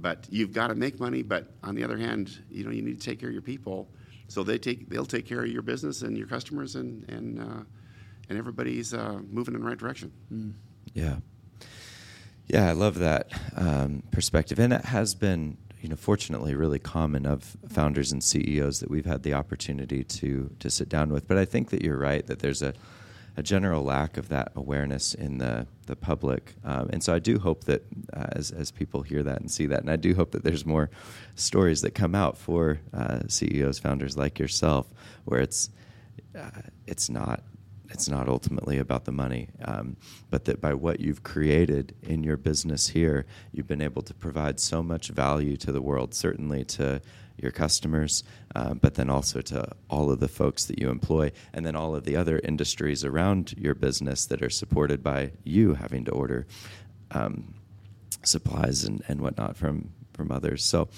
[0.00, 1.22] but you've got to make money.
[1.22, 3.88] But on the other hand, you know, you need to take care of your people,
[4.28, 7.62] so they take they'll take care of your business and your customers, and and uh,
[8.28, 10.12] and everybody's uh, moving in the right direction.
[10.94, 11.16] Yeah.
[12.48, 14.60] Yeah, I love that um, perspective.
[14.60, 19.04] And it has been, you know, fortunately really common of founders and CEOs that we've
[19.04, 21.26] had the opportunity to to sit down with.
[21.26, 22.72] But I think that you're right that there's a,
[23.36, 26.54] a general lack of that awareness in the, the public.
[26.64, 29.66] Um, and so I do hope that uh, as, as people hear that and see
[29.66, 30.90] that, and I do hope that there's more
[31.34, 34.86] stories that come out for uh, CEOs, founders like yourself,
[35.24, 35.70] where it's,
[36.38, 37.42] uh, it's not
[37.90, 39.96] it's not ultimately about the money, um,
[40.30, 44.58] but that by what you've created in your business here, you've been able to provide
[44.60, 47.00] so much value to the world, certainly to
[47.38, 51.64] your customers, uh, but then also to all of the folks that you employ, and
[51.66, 56.04] then all of the other industries around your business that are supported by you having
[56.04, 56.46] to order
[57.10, 57.54] um,
[58.22, 60.64] supplies and, and whatnot from, from others.
[60.64, 60.88] So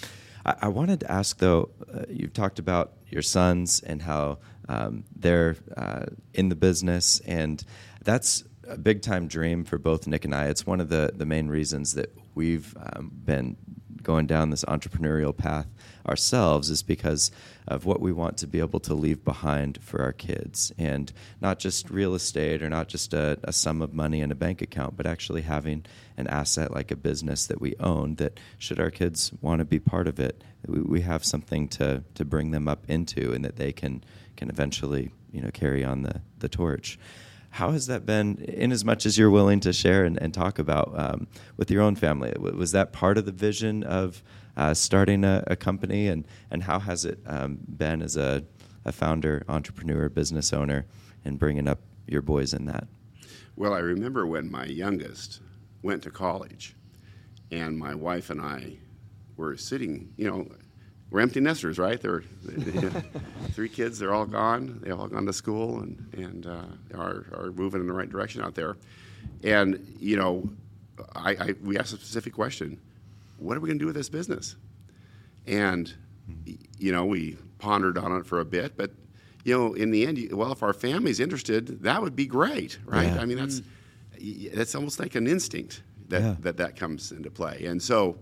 [0.45, 5.05] I, I wanted to ask, though, uh, you've talked about your sons and how um,
[5.17, 7.63] they're uh, in the business, and
[8.05, 10.47] that's a big time dream for both Nick and I.
[10.47, 13.57] It's one of the, the main reasons that we've um, been
[14.03, 15.67] going down this entrepreneurial path
[16.07, 17.31] ourselves is because
[17.67, 21.59] of what we want to be able to leave behind for our kids and not
[21.59, 24.97] just real estate or not just a, a sum of money in a bank account
[24.97, 25.85] but actually having
[26.17, 29.79] an asset like a business that we own that should our kids want to be
[29.79, 33.57] part of it we, we have something to, to bring them up into and that
[33.57, 34.03] they can
[34.37, 36.99] can eventually you know carry on the the torch.
[37.59, 40.61] How has that been, in as much as you're willing to share and, and talk
[40.61, 42.33] about um, with your own family?
[42.39, 44.23] Was that part of the vision of
[44.57, 48.45] uh, starting a, a, company, and, and how has it um, been as a,
[48.85, 50.87] a founder, entrepreneur, business owner,
[51.25, 52.87] and bringing up your boys in that?
[53.57, 55.41] Well, I remember when my youngest
[55.83, 56.77] went to college,
[57.51, 58.77] and my wife and I
[59.37, 60.47] were sitting, you know,
[61.11, 62.01] we're empty nesters, right?
[62.01, 62.23] There,
[63.53, 63.99] three kids.
[63.99, 64.81] They're all gone.
[64.83, 68.43] They all gone to school and and uh, are are moving in the right direction
[68.43, 68.77] out there.
[69.43, 70.51] And you know,
[71.15, 72.81] I, I we asked a specific question:
[73.39, 74.57] What are we going to do with this business?
[75.47, 75.93] And
[76.79, 78.91] you know, we pondered on it for a bit, but
[79.45, 83.07] you know, in the end, well, if our family's interested, that would be great, right?
[83.07, 83.21] Yeah.
[83.21, 83.63] I mean, that's
[84.55, 86.37] that's almost like an instinct that, yeah.
[86.41, 87.65] that that comes into play.
[87.65, 88.19] And so,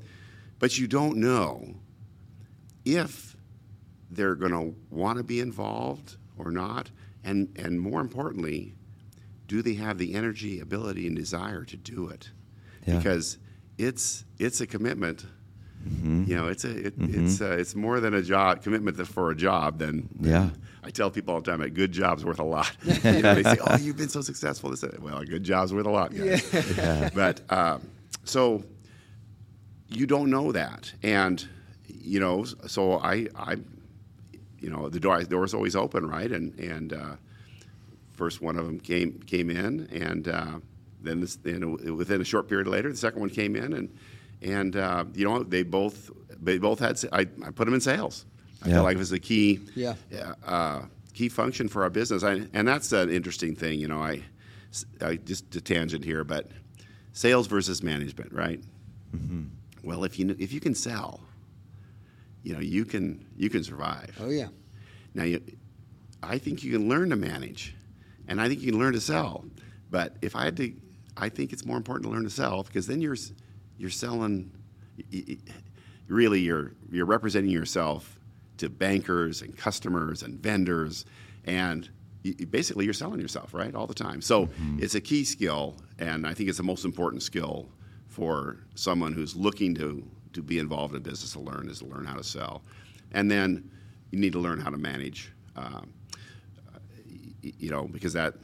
[0.60, 1.74] but you don't know
[2.86, 3.36] if
[4.10, 6.90] they're going to want to be involved or not,
[7.22, 8.74] and and more importantly,
[9.46, 12.30] do they have the energy, ability, and desire to do it?
[12.86, 12.96] Yeah.
[12.96, 13.36] Because
[13.76, 15.26] it's it's a commitment.
[15.86, 16.24] Mm-hmm.
[16.26, 17.26] You know, it's a it, mm-hmm.
[17.26, 19.78] it's a, it's more than a job commitment for a job.
[19.78, 20.50] Than, than yeah.
[20.82, 22.70] I tell people all the time, a good job's worth a lot.
[22.84, 25.86] you know, they say, "Oh, you've been so successful." Say, "Well, a good job's worth
[25.86, 27.10] a lot, guys." Yeah.
[27.14, 27.88] but um,
[28.24, 28.64] so
[29.88, 31.46] you don't know that, and
[31.88, 33.56] you know, so I, I,
[34.58, 36.30] you know, the door door's always open, right?
[36.30, 37.16] And and uh,
[38.12, 40.58] first one of them came came in, and uh,
[41.02, 43.94] then this, you know, within a short period later, the second one came in, and
[44.42, 46.98] and uh, you know, they both they both had.
[47.12, 48.24] I, I put them in sales.
[48.62, 48.74] I yeah.
[48.74, 49.94] feel like it was a key yeah.
[50.44, 50.82] Uh,
[51.14, 53.78] key function for our business, I, and that's an interesting thing.
[53.80, 54.22] You know, I,
[55.00, 56.48] I just a tangent here, but
[57.12, 58.60] sales versus management, right?
[59.14, 59.44] Mm-hmm.
[59.82, 61.20] Well, if you if you can sell
[62.46, 64.16] you know you can you can survive.
[64.20, 64.48] Oh yeah.
[65.14, 65.42] Now you,
[66.22, 67.74] I think you can learn to manage,
[68.28, 69.44] and I think you can learn to sell.
[69.90, 70.72] But if I had to,
[71.16, 73.16] I think it's more important to learn to sell because then you're
[73.78, 74.52] you're selling.
[76.06, 78.20] Really, you're you're representing yourself
[78.58, 81.04] to bankers and customers and vendors,
[81.46, 81.90] and
[82.22, 84.22] you, basically you're selling yourself right all the time.
[84.22, 84.78] So mm-hmm.
[84.80, 87.68] it's a key skill, and I think it's the most important skill
[88.06, 91.86] for someone who's looking to to be involved in a business to learn is to
[91.86, 92.62] learn how to sell,
[93.12, 93.70] and then
[94.10, 95.32] you need to learn how to manage.
[95.56, 95.92] Um,
[97.42, 98.34] you know, because that,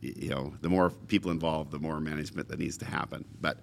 [0.00, 3.24] you know, the more people involved, the more management that needs to happen.
[3.40, 3.58] But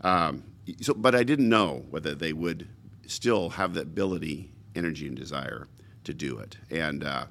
[0.00, 0.44] um,
[0.80, 2.68] so, but I didn't know whether they would
[3.06, 5.68] still have the ability, energy, and desire
[6.04, 6.56] to do it.
[6.70, 7.26] And uh,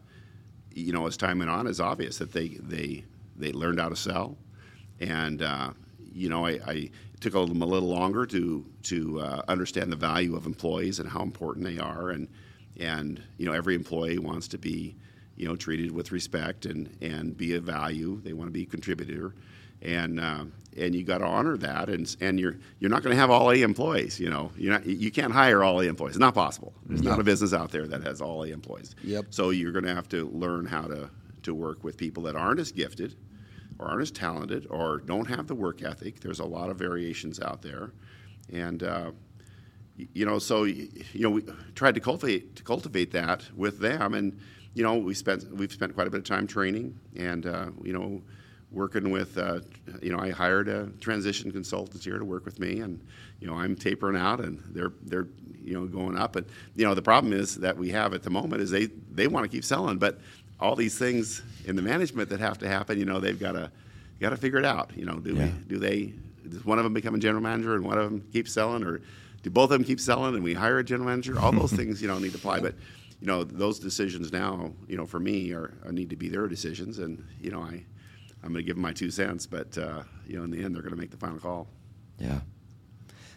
[0.74, 3.96] you know, as time went on, it's obvious that they they they learned how to
[3.96, 4.38] sell,
[5.00, 5.72] and uh,
[6.14, 6.90] you know, I, I
[7.22, 11.08] took a little, a little longer to to uh, understand the value of employees and
[11.08, 12.28] how important they are, and
[12.80, 14.96] and you know, every employee wants to be
[15.38, 18.20] you know treated with respect and and be a value.
[18.22, 19.34] They want to be a contributor,
[19.82, 21.90] and uh, and you got to honor that.
[21.90, 24.20] And and you're you're not going to have all A employees.
[24.20, 26.16] You know, you're not you can't hire all A employees.
[26.16, 26.74] It's not possible.
[26.88, 28.96] There's not a business out there that has all A employees.
[29.04, 29.28] Yep.
[29.30, 31.10] So you're going to have to learn how to
[31.44, 33.16] to work with people that aren't as gifted
[33.82, 36.20] or aren't as talented or don't have the work ethic.
[36.20, 37.92] There's a lot of variations out there,
[38.54, 39.12] and uh,
[40.14, 41.44] you know, so you know, we
[41.76, 44.40] tried to cultivate to cultivate that with them, and
[44.74, 47.94] you know, we spent we've spent quite a bit of time training, and uh, you
[47.94, 48.22] know,
[48.72, 49.60] working with uh,
[50.02, 53.04] you know, I hired a transition consultant here to work with me, and
[53.40, 55.28] you know, I'm tapering out, and they're they're
[55.64, 58.30] you know going up, and you know, the problem is that we have at the
[58.30, 60.20] moment is they they want to keep selling, but
[60.62, 63.72] all these things in the management that have to happen, you know, they've got to
[64.20, 64.92] got to figure it out.
[64.96, 65.46] You know, do yeah.
[65.46, 66.14] we, do they
[66.48, 69.02] does one of them become a general manager and one of them keep selling, or
[69.44, 71.40] do both of them keep selling and we hire a general manager?
[71.40, 72.60] All those things, you know, need to apply.
[72.60, 72.76] But
[73.20, 76.48] you know, those decisions now, you know, for me are, are need to be their
[76.48, 77.84] decisions, and you know, I
[78.44, 80.76] I'm going to give them my two cents, but uh, you know, in the end,
[80.76, 81.68] they're going to make the final call.
[82.18, 82.40] Yeah.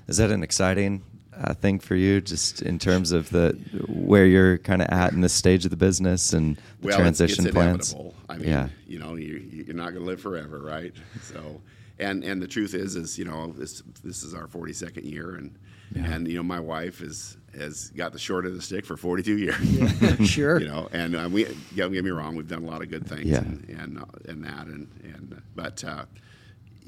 [0.07, 1.03] Is that an exciting
[1.42, 3.53] uh, thing for you, just in terms of the
[3.88, 7.47] where you're kind of at in this stage of the business and the well, transition
[7.47, 7.92] it's, it's plans?
[7.92, 8.14] Inevitable.
[8.29, 8.68] I mean, yeah.
[8.87, 10.92] you know, you're, you're not going to live forever, right?
[11.23, 11.61] So,
[11.99, 15.57] and and the truth is, is you know, this this is our 42nd year, and
[15.94, 16.12] yeah.
[16.12, 19.38] and you know, my wife is has got the short of the stick for 42
[19.38, 19.61] years.
[19.61, 20.61] Yeah, sure.
[20.61, 23.07] you know, and uh, we don't get me wrong, we've done a lot of good
[23.07, 23.38] things, yeah.
[23.38, 26.05] and and, uh, and that, and and but uh,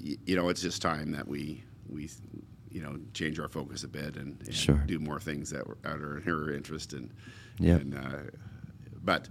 [0.02, 2.08] y- you know, it's just time that we we
[2.76, 4.82] you know change our focus a bit and, and sure.
[4.86, 7.10] do more things that, were, that are in her interest and
[7.58, 7.76] yeah.
[7.76, 8.30] And, uh,
[9.02, 9.30] but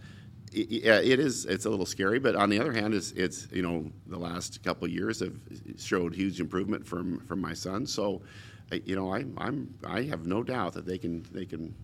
[0.52, 2.18] it, it is it's a little scary.
[2.18, 5.36] But on the other hand, it's it's you know the last couple of years have
[5.78, 7.86] showed huge improvement from from my son.
[7.86, 8.24] So
[8.72, 11.76] you know I I'm I have no doubt that they can they can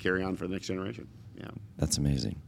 [0.00, 1.06] carry on for the next generation.
[1.36, 2.40] Yeah, that's amazing.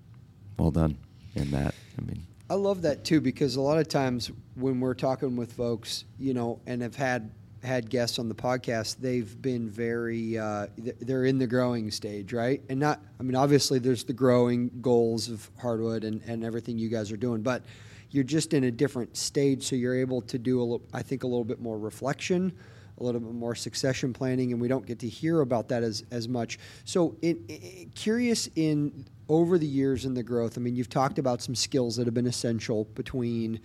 [0.58, 0.98] well done
[1.36, 1.74] in that.
[1.98, 5.52] I mean, I love that too because a lot of times when we're talking with
[5.52, 7.30] folks, you know, and have had
[7.62, 12.62] had guests on the podcast, they've been very uh, they're in the growing stage, right?
[12.68, 16.88] And not, I mean, obviously there's the growing goals of Hardwood and, and everything you
[16.88, 17.62] guys are doing, but
[18.10, 21.26] you're just in a different stage, so you're able to do a I think a
[21.26, 22.52] little bit more reflection,
[22.98, 26.04] a little bit more succession planning, and we don't get to hear about that as
[26.10, 26.58] as much.
[26.84, 30.56] So, it, it, curious in over the years in the growth.
[30.56, 33.60] I mean, you've talked about some skills that have been essential between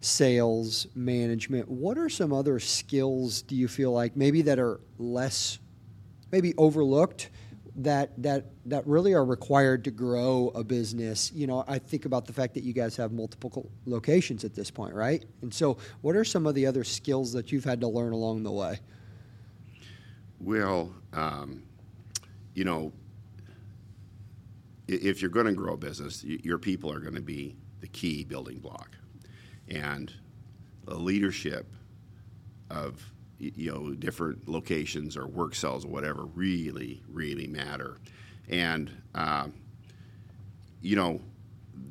[0.00, 1.68] sales, management.
[1.68, 5.58] What are some other skills do you feel like maybe that are less
[6.32, 7.30] maybe overlooked
[7.76, 11.32] that that that really are required to grow a business?
[11.32, 14.70] You know, I think about the fact that you guys have multiple locations at this
[14.70, 15.24] point, right?
[15.42, 18.42] And so, what are some of the other skills that you've had to learn along
[18.42, 18.80] the way?
[20.38, 21.62] Well, um,
[22.54, 22.92] you know,
[24.86, 28.24] if you're going to grow a business, your people are going to be the key
[28.24, 28.96] building block
[29.68, 30.12] and
[30.84, 31.66] the leadership
[32.70, 33.02] of
[33.38, 37.98] you know different locations or work cells or whatever really really matter.
[38.48, 39.48] And uh,
[40.80, 41.20] you know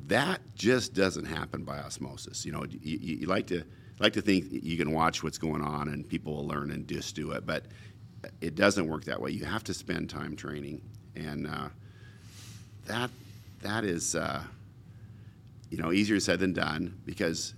[0.06, 2.44] that just doesn't happen by osmosis.
[2.44, 3.62] You know you, you, like to
[3.98, 7.14] like to think you can watch what's going on and people will learn and just
[7.14, 7.64] do it but
[8.40, 9.30] it doesn't work that way.
[9.30, 10.80] You have to spend time training.
[11.14, 11.68] And uh,
[12.86, 13.10] that
[13.62, 14.42] that is uh,
[15.70, 17.54] you know easier said than done because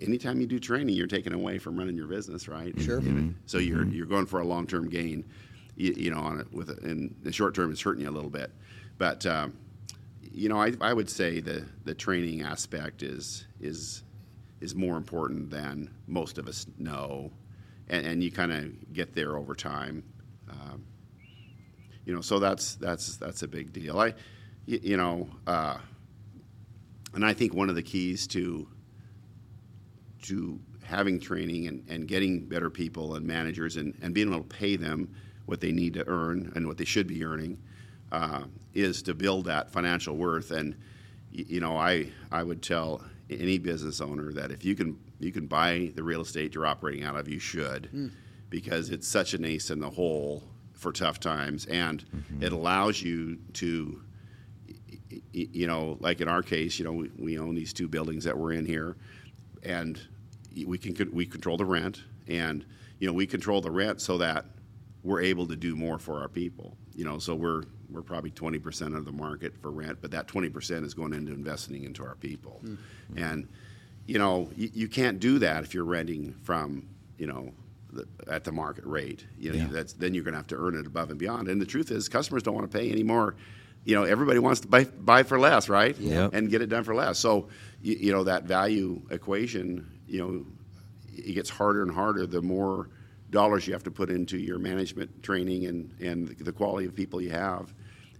[0.00, 2.78] anytime you do training, you're taking away from running your business, right?
[2.80, 3.00] Sure.
[3.00, 3.30] Mm-hmm.
[3.46, 3.92] So you're mm-hmm.
[3.92, 5.24] you're going for a long term gain,
[5.76, 8.30] you, you, know, on it with in the short term, it's hurting you a little
[8.30, 8.50] bit,
[8.98, 9.54] but um,
[10.32, 14.02] you know, I, I would say the the training aspect is is
[14.60, 17.30] is more important than most of us know,
[17.88, 20.02] and, and you kind of get there over time.
[20.50, 20.84] Um,
[22.04, 23.98] you know, so that's that's that's a big deal.
[23.98, 24.14] I,
[24.66, 25.78] you, you know, uh,
[27.14, 28.66] and I think one of the keys to
[30.24, 34.56] to having training and, and getting better people and managers and, and being able to
[34.56, 35.14] pay them
[35.46, 37.58] what they need to earn and what they should be earning
[38.12, 40.50] uh, is to build that financial worth.
[40.50, 40.76] And
[41.30, 45.46] you know, I I would tell any business owner that if you can you can
[45.46, 48.10] buy the real estate you're operating out of, you should, mm.
[48.50, 52.42] because it's such an ace in the hole for tough times, and mm-hmm.
[52.42, 54.02] it allows you to.
[55.32, 58.36] You know, like in our case, you know, we, we own these two buildings that
[58.36, 58.96] we're in here,
[59.62, 60.00] and
[60.66, 62.64] we can we control the rent, and
[62.98, 64.46] you know we control the rent so that
[65.02, 66.76] we're able to do more for our people.
[66.94, 70.84] You know, so we're we're probably 20% of the market for rent, but that 20%
[70.84, 72.60] is going into investing into our people.
[72.64, 73.18] Mm-hmm.
[73.18, 73.48] And
[74.06, 76.88] you know, you, you, can't do that if you're renting from
[77.18, 77.52] you know
[77.92, 79.24] the, at the market rate.
[79.38, 79.68] You know, yeah.
[79.70, 81.48] that's then you're going to have to earn it above and beyond.
[81.48, 83.34] And the truth is, customers don't want to pay any more.
[83.84, 85.96] You know, everybody wants to buy buy for less, right?
[85.98, 86.28] Yeah.
[86.32, 87.18] And get it done for less.
[87.18, 87.48] So
[87.82, 90.46] you, you know that value equation you know,
[91.16, 92.88] it gets harder and harder the more
[93.30, 97.20] dollars you have to put into your management training and, and the quality of people
[97.20, 97.74] you have.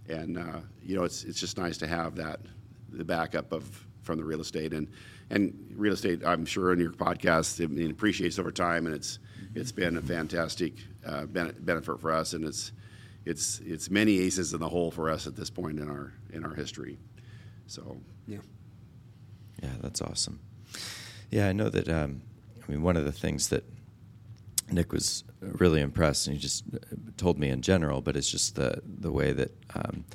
[0.07, 2.39] And, uh, you know, it's, it's just nice to have that,
[2.89, 4.73] the backup of, from the real estate.
[4.73, 4.87] And,
[5.29, 9.19] and real estate, I'm sure in your podcast, it, it appreciates over time, and it's,
[9.55, 10.73] it's been a fantastic
[11.05, 12.33] uh, benefit for us.
[12.33, 12.71] And it's,
[13.25, 16.45] it's, it's many aces in the hole for us at this point in our, in
[16.45, 16.99] our history.
[17.67, 18.39] So, yeah.
[19.63, 20.39] Yeah, that's awesome.
[21.35, 21.89] Yeah, I know that.
[21.89, 22.21] Um,
[22.65, 23.65] I mean, one of the things that
[24.71, 26.77] Nick was really impressed, and he just uh,
[27.17, 30.05] told me in general, but it's just the the way that um,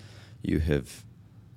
[0.40, 1.04] you have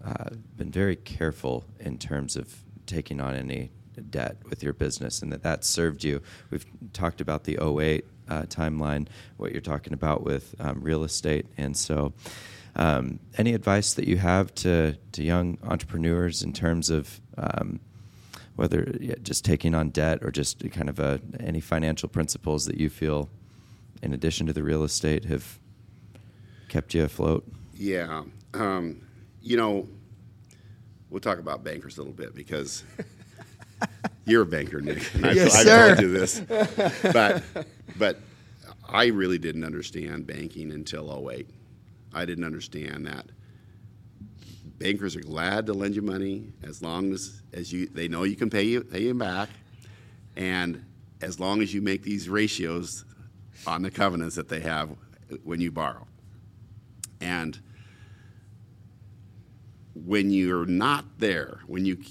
[0.04, 3.72] uh, been very careful in terms of taking on any
[4.10, 6.22] debt with your business, and that that served you.
[6.50, 11.46] We've talked about the 08 uh, timeline, what you're talking about with um, real estate,
[11.56, 12.12] and so.
[12.76, 17.80] Um, any advice that you have to, to young entrepreneurs in terms of um,
[18.56, 18.84] whether
[19.22, 23.30] just taking on debt or just kind of a, any financial principles that you feel,
[24.02, 25.60] in addition to the real estate, have
[26.70, 27.46] kept you afloat?
[27.74, 28.24] Yeah.
[28.54, 29.02] Um,
[29.42, 29.88] you know,
[31.10, 32.84] we'll talk about bankers a little bit because
[34.26, 35.14] you're a banker, Nick.
[35.16, 35.92] And yes, I've, sir.
[35.92, 36.40] I've told you this.
[37.12, 37.44] But,
[37.98, 38.20] but
[38.88, 41.50] I really didn't understand banking until 08.
[42.14, 43.26] I didn't understand that
[44.84, 48.36] bankers are glad to lend you money as long as, as you they know you
[48.36, 49.48] can pay you pay them back,
[50.36, 50.84] and
[51.22, 53.06] as long as you make these ratios
[53.66, 54.90] on the covenants that they have
[55.46, 56.06] when you borrow.
[57.22, 57.58] And
[59.96, 62.04] when you're not there, when you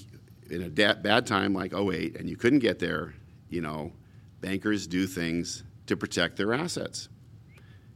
[0.49, 3.13] in a da- bad time like 08 and you couldn't get there,
[3.49, 3.93] you know,
[4.41, 7.07] bankers do things to protect their assets.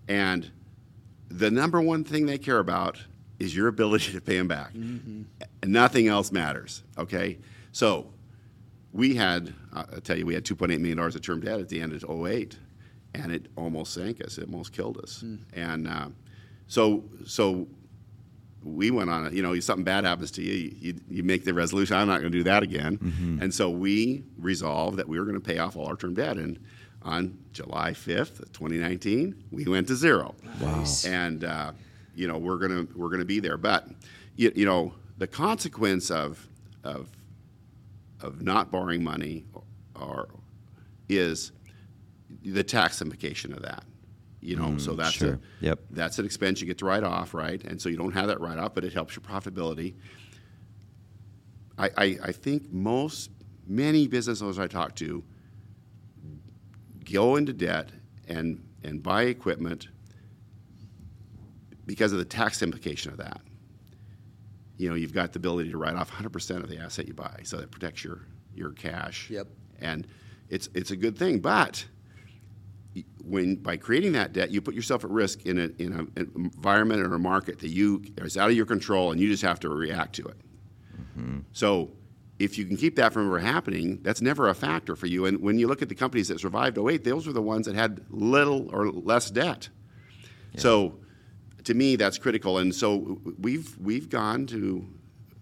[0.07, 0.51] And
[1.29, 2.99] the number one thing they care about
[3.39, 4.73] is your ability to pay them back.
[4.73, 5.27] And
[5.65, 6.83] nothing else matters.
[6.97, 7.37] Okay,
[7.71, 8.11] so
[8.93, 11.81] we had, I tell you, we had 2.8 million dollars of term debt at the
[11.81, 12.57] end of 08,
[13.13, 14.37] and it almost sank us.
[14.37, 15.23] It almost killed us.
[15.53, 16.07] And uh,
[16.67, 17.67] so, so
[18.63, 19.33] we went on it.
[19.33, 21.95] You know, something bad happens to you, you, you make the resolution.
[21.95, 23.37] I'm not going to do that again.
[23.41, 26.37] And so we resolved that we were going to pay off all our term debt.
[26.37, 26.59] And
[27.03, 30.35] on July 5th, 2019, we went to zero.
[30.59, 30.83] Wow.
[31.05, 31.71] And uh,
[32.17, 33.57] you know, we're gonna we're gonna be there.
[33.57, 33.87] But
[34.35, 36.47] you, you know, the consequence of
[36.83, 37.09] of
[38.21, 39.45] of not borrowing money
[39.95, 40.27] or
[41.07, 41.51] is
[42.43, 43.83] the tax implication of that.
[44.41, 45.33] You know, mm, so that's sure.
[45.33, 45.79] a, Yep.
[45.91, 47.63] that's an expense you get to write off, right?
[47.63, 49.95] And so you don't have that write off, but it helps your profitability.
[51.77, 53.29] I, I, I think most
[53.67, 55.23] many business owners I talk to
[57.11, 57.89] go into debt
[58.27, 59.87] and and buy equipment
[61.87, 63.41] because of the tax implication of that.
[64.77, 67.39] You know, you've got the ability to write off 100% of the asset you buy,
[67.43, 69.29] so that protects your your cash.
[69.31, 69.47] Yep.
[69.79, 70.05] And
[70.49, 71.83] it's it's a good thing, but
[73.23, 76.31] when by creating that debt, you put yourself at risk in, a, in a, an
[76.35, 79.59] environment or a market that you is out of your control, and you just have
[79.61, 80.37] to react to it.
[80.95, 81.39] Mm-hmm.
[81.53, 81.91] So,
[82.39, 85.25] if you can keep that from ever happening, that's never a factor for you.
[85.25, 87.73] And when you look at the companies that survived 08, those were the ones that
[87.73, 89.69] had little or less debt.
[90.55, 90.99] So,
[91.67, 92.59] to me, that's critical.
[92.59, 94.87] And so we've we've gone to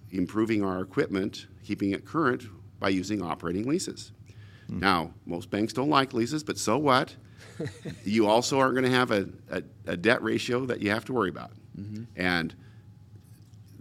[0.09, 2.43] improving our equipment, keeping it current
[2.80, 4.11] by using operating leases.
[4.67, 7.15] Now, most banks don't like leases, but so what?
[8.03, 11.13] you also aren't going to have a, a, a debt ratio that you have to
[11.13, 11.51] worry about.
[12.15, 12.55] And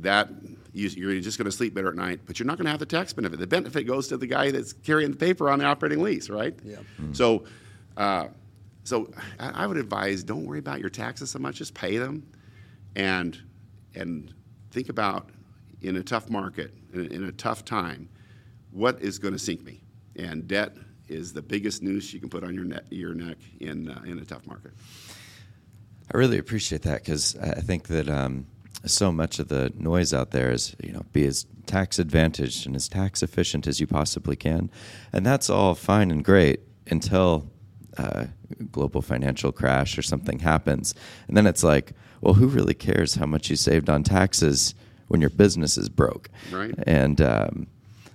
[0.01, 0.29] that
[0.75, 2.81] you, you're just going to sleep better at night, but you're not going to have
[2.81, 3.39] the tax benefit.
[3.39, 6.55] The benefit goes to the guy that's carrying the paper on the operating lease, right?
[6.63, 6.77] Yeah.
[7.13, 7.45] So,
[7.97, 8.27] uh,
[8.85, 9.11] so
[9.41, 12.31] I, would advise don't worry about your taxes so much; just pay them,
[12.95, 13.37] and
[13.95, 14.33] and
[14.71, 15.31] think about
[15.81, 18.09] in a tough market, in, in a tough time,
[18.71, 19.81] what is going to sink me?
[20.17, 20.77] And debt
[21.09, 24.19] is the biggest noose you can put on your neck, your neck in uh, in
[24.19, 24.73] a tough market.
[26.13, 28.47] I really appreciate that because I think that um,
[28.85, 32.77] so much of the noise out there is, you know, be as tax advantaged and
[32.77, 34.71] as tax efficient as you possibly can,
[35.13, 37.51] and that's all fine and great until
[37.97, 38.25] uh,
[38.73, 40.95] global financial crash or something happens,
[41.29, 44.75] and then it's like, well, who really cares how much you saved on taxes
[45.09, 46.31] when your business is broke?
[46.51, 46.75] Right.
[46.87, 47.67] And um,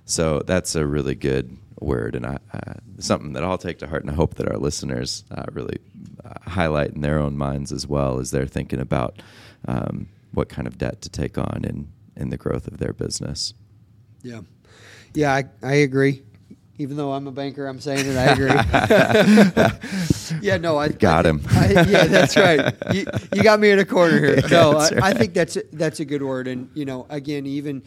[0.05, 4.01] so that's a really good word, and I, uh, something that I'll take to heart,
[4.01, 5.77] and I hope that our listeners uh, really
[6.25, 9.21] uh, highlight in their own minds as well as they're thinking about
[9.67, 13.53] um, what kind of debt to take on in in the growth of their business.
[14.23, 14.41] Yeah,
[15.13, 16.23] yeah, I, I agree.
[16.79, 18.15] Even though I'm a banker, I'm saying it.
[18.15, 18.47] I agree.
[20.41, 21.41] yeah, no, I Got I him.
[21.49, 22.73] I, yeah, that's right.
[22.93, 24.39] You, you got me in a corner here.
[24.49, 25.03] No, I, right.
[25.03, 26.47] I think that's a, that's a good word.
[26.47, 27.83] And you know, again, even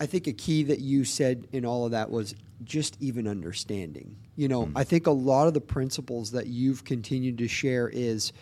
[0.00, 4.16] I think a key that you said in all of that was just even understanding.
[4.34, 4.72] You know, mm.
[4.74, 8.32] I think a lot of the principles that you've continued to share is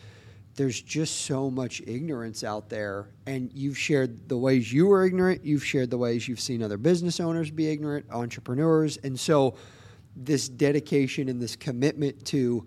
[0.57, 5.45] there's just so much ignorance out there and you've shared the ways you were ignorant
[5.45, 9.57] you've shared the ways you've seen other business owners be ignorant entrepreneurs and so
[10.17, 12.67] this dedication and this commitment to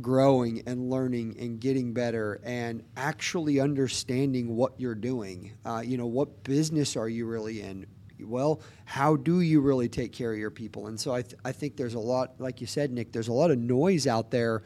[0.00, 6.06] growing and learning and getting better and actually understanding what you're doing uh, you know
[6.06, 7.84] what business are you really in?
[8.20, 10.86] Well how do you really take care of your people?
[10.86, 13.32] And so I, th- I think there's a lot like you said nick there's a
[13.32, 14.62] lot of noise out there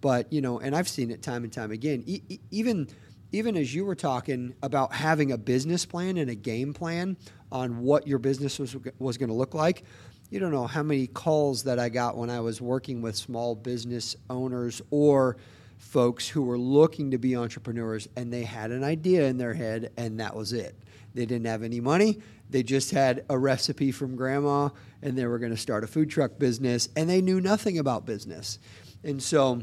[0.00, 2.02] but you know and i've seen it time and time again.
[2.06, 2.88] E- e- even
[3.32, 7.16] even as you were talking about having a business plan and a game plan
[7.52, 9.84] on what your business was, was going to look like
[10.30, 13.54] you don't know how many calls that i got when i was working with small
[13.54, 15.36] business owners or
[15.80, 19.90] folks who were looking to be entrepreneurs and they had an idea in their head
[19.96, 20.76] and that was it.
[21.14, 22.20] They didn't have any money.
[22.50, 24.68] They just had a recipe from grandma
[25.02, 28.04] and they were going to start a food truck business and they knew nothing about
[28.04, 28.58] business.
[29.02, 29.62] And so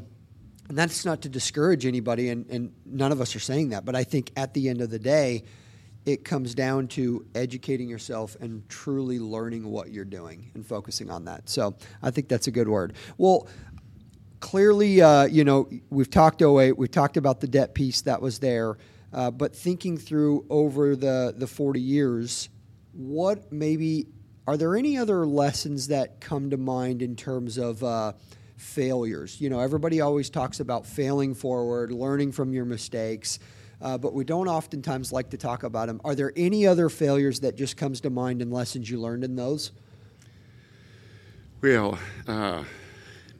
[0.69, 3.85] and that's not to discourage anybody, and, and none of us are saying that.
[3.85, 5.43] But I think at the end of the day,
[6.05, 11.25] it comes down to educating yourself and truly learning what you're doing and focusing on
[11.25, 11.49] that.
[11.49, 12.93] So I think that's a good word.
[13.17, 13.47] Well,
[14.39, 18.39] clearly, uh, you know, we've talked 08, we've talked about the debt piece that was
[18.39, 18.77] there,
[19.13, 22.49] uh, but thinking through over the, the 40 years,
[22.93, 24.07] what maybe
[24.47, 28.13] are there any other lessons that come to mind in terms of uh,
[28.57, 29.39] failures?
[29.39, 33.39] You know, everybody always talks about failing forward, learning from your mistakes.
[33.81, 36.01] Uh, but we don't oftentimes like to talk about them.
[36.03, 39.35] Are there any other failures that just comes to mind and lessons you learned in
[39.35, 39.71] those?
[41.61, 41.97] Well,
[42.27, 42.63] uh,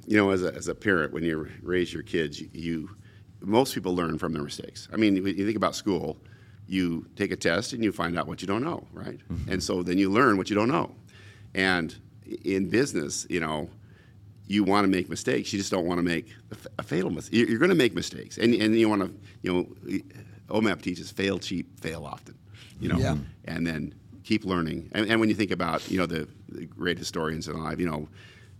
[0.06, 2.90] you know, as a, as a parent, when you raise your kids, you, you
[3.42, 4.88] most people learn from their mistakes.
[4.92, 6.18] I mean, you think about school,
[6.68, 9.20] you take a test and you find out what you don't know, right?
[9.48, 10.96] And so then you learn what you don't know.
[11.54, 11.96] And
[12.44, 13.70] in business, you know,
[14.48, 15.52] you want to make mistakes.
[15.54, 16.28] You just don't want to make
[16.80, 17.48] a fatal mistake.
[17.50, 20.00] You're going to make mistakes, and and you want to, you know,
[20.50, 22.36] OMEP teaches fail cheap, fail often,
[22.80, 23.18] you know, Yeah.
[23.46, 23.94] and then
[24.24, 24.90] keep learning.
[24.94, 28.08] And, and when you think about, you know, the, the great historians alive, you know,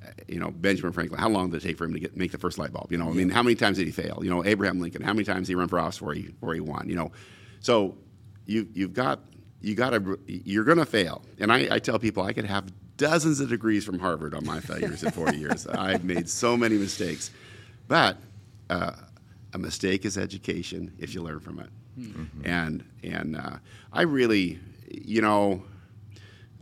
[0.06, 1.20] uh, you know Benjamin Franklin.
[1.20, 2.92] How long did it take for him to get make the first light bulb?
[2.92, 4.20] You know, I mean, how many times did he fail?
[4.22, 5.02] You know, Abraham Lincoln.
[5.02, 6.88] How many times did he run for office where he where he won?
[6.90, 7.12] You know,
[7.62, 7.98] so
[8.46, 9.22] you you've got
[9.62, 11.24] you got to you're going to fail.
[11.40, 12.66] And I, I tell people I could have
[12.98, 15.68] dozens of degrees from Harvard on my failures in 40 years.
[15.72, 17.32] I've made so many mistakes,
[17.88, 18.18] but
[18.70, 18.92] uh,
[19.54, 21.70] a mistake is education if you learn from it.
[22.44, 23.58] And and uh,
[23.92, 24.60] I really,
[24.92, 25.64] you know,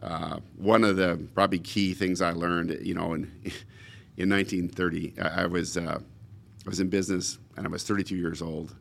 [0.02, 3.24] uh, one of the probably key things I learned, you know, in
[4.18, 8.42] in 1930, I, I was uh, I was in business and I was 32 years
[8.42, 8.76] old,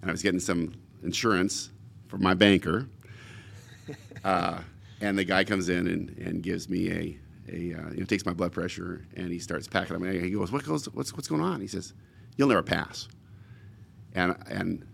[0.00, 1.70] and I was getting some insurance
[2.08, 2.86] from my banker.
[5.00, 8.26] And the guy comes in and, and gives me a, a uh, you know, takes
[8.26, 10.02] my blood pressure and he starts packing up.
[10.02, 11.60] And he goes, what goes, what's, what's going on?
[11.60, 11.94] He says,
[12.36, 13.08] you'll never pass.
[14.14, 14.86] And, and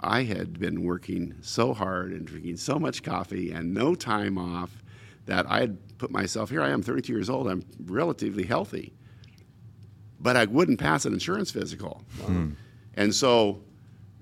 [0.00, 4.82] I had been working so hard and drinking so much coffee and no time off
[5.26, 6.60] that I had put myself here.
[6.62, 7.46] I am 32 years old.
[7.46, 8.92] I'm relatively healthy,
[10.20, 12.02] but I wouldn't pass an insurance physical.
[12.96, 13.62] And so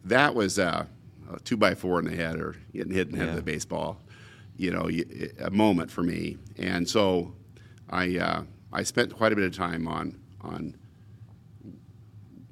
[0.04, 0.84] that was uh,
[1.32, 3.34] a two by four in the head or getting hit in the head Yeah.
[3.36, 4.00] with a baseball,
[4.60, 4.90] you know,
[5.42, 6.36] a moment for me.
[6.58, 7.32] And so
[7.88, 8.42] I, uh,
[8.74, 10.76] I spent quite a bit of time on, on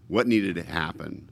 [0.06, 1.28] what needed to happen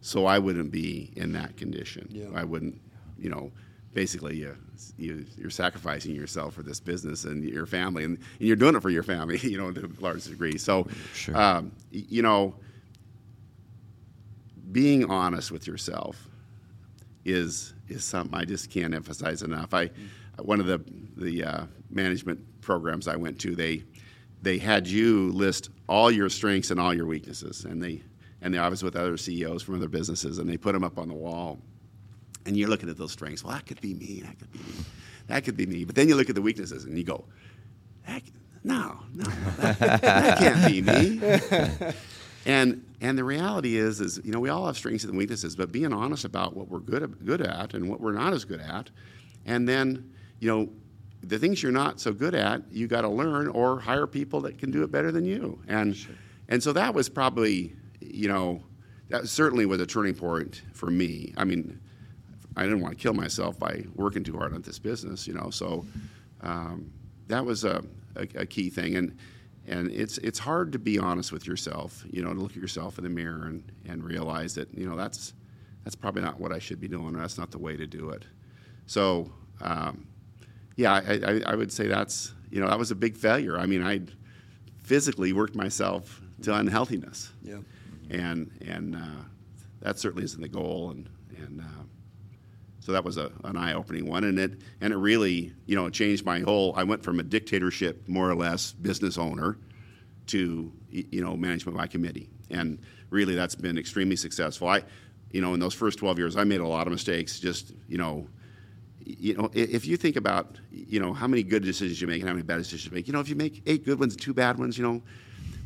[0.00, 2.06] so I wouldn't be in that condition.
[2.12, 2.26] Yeah.
[2.32, 2.80] I wouldn't,
[3.18, 3.50] you know,
[3.92, 4.56] basically you,
[4.96, 8.82] you, you're sacrificing yourself for this business and your family, and, and you're doing it
[8.82, 10.58] for your family, you know, to a large degree.
[10.58, 11.36] So, Sure.
[11.36, 12.54] um, you know,
[14.70, 16.28] being honest with yourself
[17.24, 19.74] is is something I just can't emphasize enough.
[19.74, 19.90] I
[20.38, 20.82] one of the
[21.16, 23.84] the uh, management programs I went to, they
[24.42, 28.02] they had you list all your strengths and all your weaknesses, and they
[28.40, 31.08] and I was with other CEOs from other businesses, and they put them up on
[31.08, 31.58] the wall,
[32.46, 33.42] and you're looking at those strengths.
[33.42, 34.22] Well, that could be me.
[34.24, 34.84] That could be me.
[35.28, 35.84] That could be me.
[35.84, 37.24] But then you look at the weaknesses, and you go,
[38.06, 38.22] that,
[38.62, 39.24] no, no,
[39.58, 41.92] that, that can't be me.
[42.46, 45.72] And and the reality is is you know we all have strengths and weaknesses, but
[45.72, 48.60] being honest about what we're good at, good at and what we're not as good
[48.60, 48.90] at,
[49.46, 50.68] and then you know
[51.22, 54.58] the things you're not so good at, you got to learn or hire people that
[54.58, 55.58] can do it better than you.
[55.68, 55.96] And
[56.48, 58.62] and so that was probably you know
[59.08, 61.32] that certainly was a turning point for me.
[61.36, 61.80] I mean,
[62.56, 65.50] I didn't want to kill myself by working too hard on this business, you know.
[65.50, 65.86] So
[66.42, 66.90] um,
[67.28, 67.84] that was a,
[68.16, 69.16] a, a key thing, and
[69.66, 72.98] and it's it's hard to be honest with yourself, you know, to look at yourself
[72.98, 75.32] in the mirror and, and realize that you know that's
[75.84, 78.10] that's probably not what I should be doing, or that's not the way to do
[78.10, 78.24] it.
[78.86, 80.06] So um,
[80.76, 83.58] yeah, I, I, I would say that's you know that was a big failure.
[83.58, 84.00] I mean, I
[84.82, 87.58] physically worked myself to unhealthiness Yeah.
[88.10, 89.22] and and uh,
[89.80, 91.08] that certainly isn't the goal and
[91.38, 91.64] and uh,
[92.84, 96.24] so that was a, an eye-opening one and it and it really you know changed
[96.24, 99.56] my whole I went from a dictatorship more or less business owner
[100.26, 102.78] to you know management by committee and
[103.08, 104.82] really that's been extremely successful I
[105.30, 107.96] you know in those first 12 years I made a lot of mistakes just you
[107.96, 108.26] know
[109.06, 112.28] you know, if you think about, you know, how many good decisions you make and
[112.28, 114.22] how many bad decisions you make, you know, if you make eight good ones and
[114.22, 115.02] two bad ones, you know,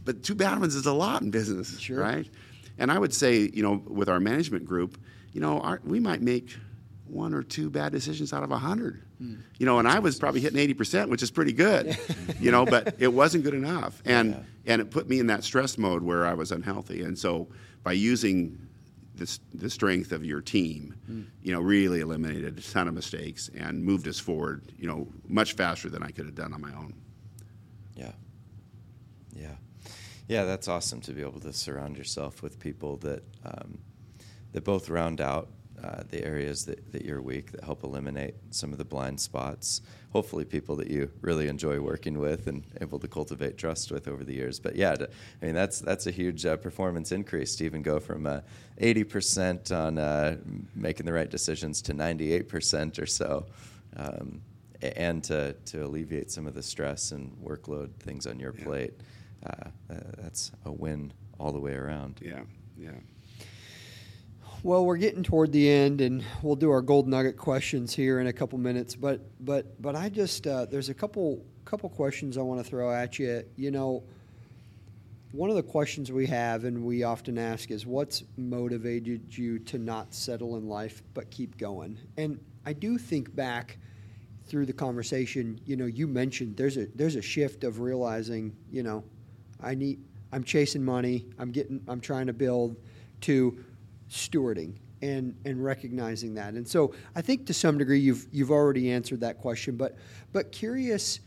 [0.04, 2.00] but two bad ones is a lot in business, Sure.
[2.00, 2.28] right?
[2.78, 4.98] And I would say, you know, with our management group,
[5.32, 6.56] you know, our, we might make
[7.10, 9.02] one or two bad decisions out of a hundred.
[9.58, 11.98] You know, and I was probably hitting eighty percent, which is pretty good.
[12.40, 15.78] you know, but it wasn't good enough, and and it put me in that stress
[15.78, 17.02] mode where I was unhealthy.
[17.02, 17.48] And so
[17.82, 18.68] by using
[19.14, 20.94] this, the strength of your team,
[21.42, 25.54] you know, really eliminated a ton of mistakes and moved us forward, you know, much
[25.54, 26.94] faster than I could have done on my own.
[27.96, 28.12] Yeah.
[29.34, 29.56] Yeah.
[30.28, 33.78] Yeah, that's awesome to be able to surround yourself with people that um,
[34.52, 35.48] that both round out
[35.82, 39.80] uh, the areas that, that you're weak, that help eliminate some of the blind spots.
[40.10, 44.24] Hopefully, people that you really enjoy working with and able to cultivate trust with over
[44.24, 44.58] the years.
[44.58, 45.08] But yeah, to,
[45.42, 48.40] I mean that's that's a huge uh, performance increase to even go from uh,
[48.80, 50.36] 80% on uh,
[50.74, 53.46] making the right decisions to 98% or so.
[53.96, 54.40] Um,
[54.96, 58.64] and to, to alleviate some of the stress and workload things on your Yeah.
[58.64, 58.94] plate,
[59.44, 59.50] uh,
[59.90, 62.20] uh, that's a win all the way around.
[62.22, 62.42] Yeah,
[62.78, 62.90] yeah.
[64.64, 68.26] Well, we're getting toward the end, and we'll do our gold nugget questions here in
[68.26, 68.96] a couple minutes.
[68.96, 72.92] But but but I just uh, there's a couple couple questions I want to throw
[72.92, 73.44] at you.
[73.54, 74.02] You know,
[75.30, 79.78] one of the questions we have and we often ask is what's motivated you to
[79.78, 81.96] not settle in life but keep going?
[82.16, 83.78] And I do think back
[84.46, 88.82] through the conversation, you know, you mentioned there's a there's a shift of realizing, you
[88.82, 89.04] know,
[89.62, 90.00] I need
[90.32, 92.74] I'm chasing money, I'm getting I'm trying to build
[93.20, 93.64] to
[94.10, 96.54] stewarding and and recognizing that.
[96.54, 99.96] And so I think to some degree you've you've already answered that question, but
[100.32, 101.20] but curious,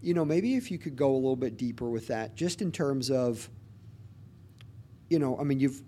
[0.00, 2.72] you know, maybe if you could go a little bit deeper with that, just in
[2.72, 3.48] terms of,
[5.10, 5.82] you know, I mean, you've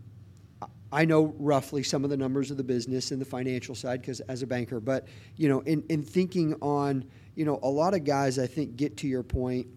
[0.93, 4.21] I know roughly some of the numbers of the business and the financial side because
[4.21, 7.05] as a banker, but you know, in, in thinking on,
[7.37, 9.69] you know, a lot of guys I think get to your point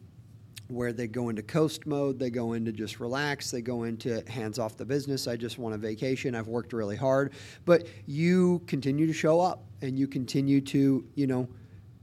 [0.74, 4.60] where they go into coast mode, they go into just relax, they go into hands
[4.60, 5.28] off the business.
[5.28, 6.36] I just want a vacation.
[6.36, 7.34] I've worked really hard,
[7.66, 11.48] but you continue to show up and you continue to, you know,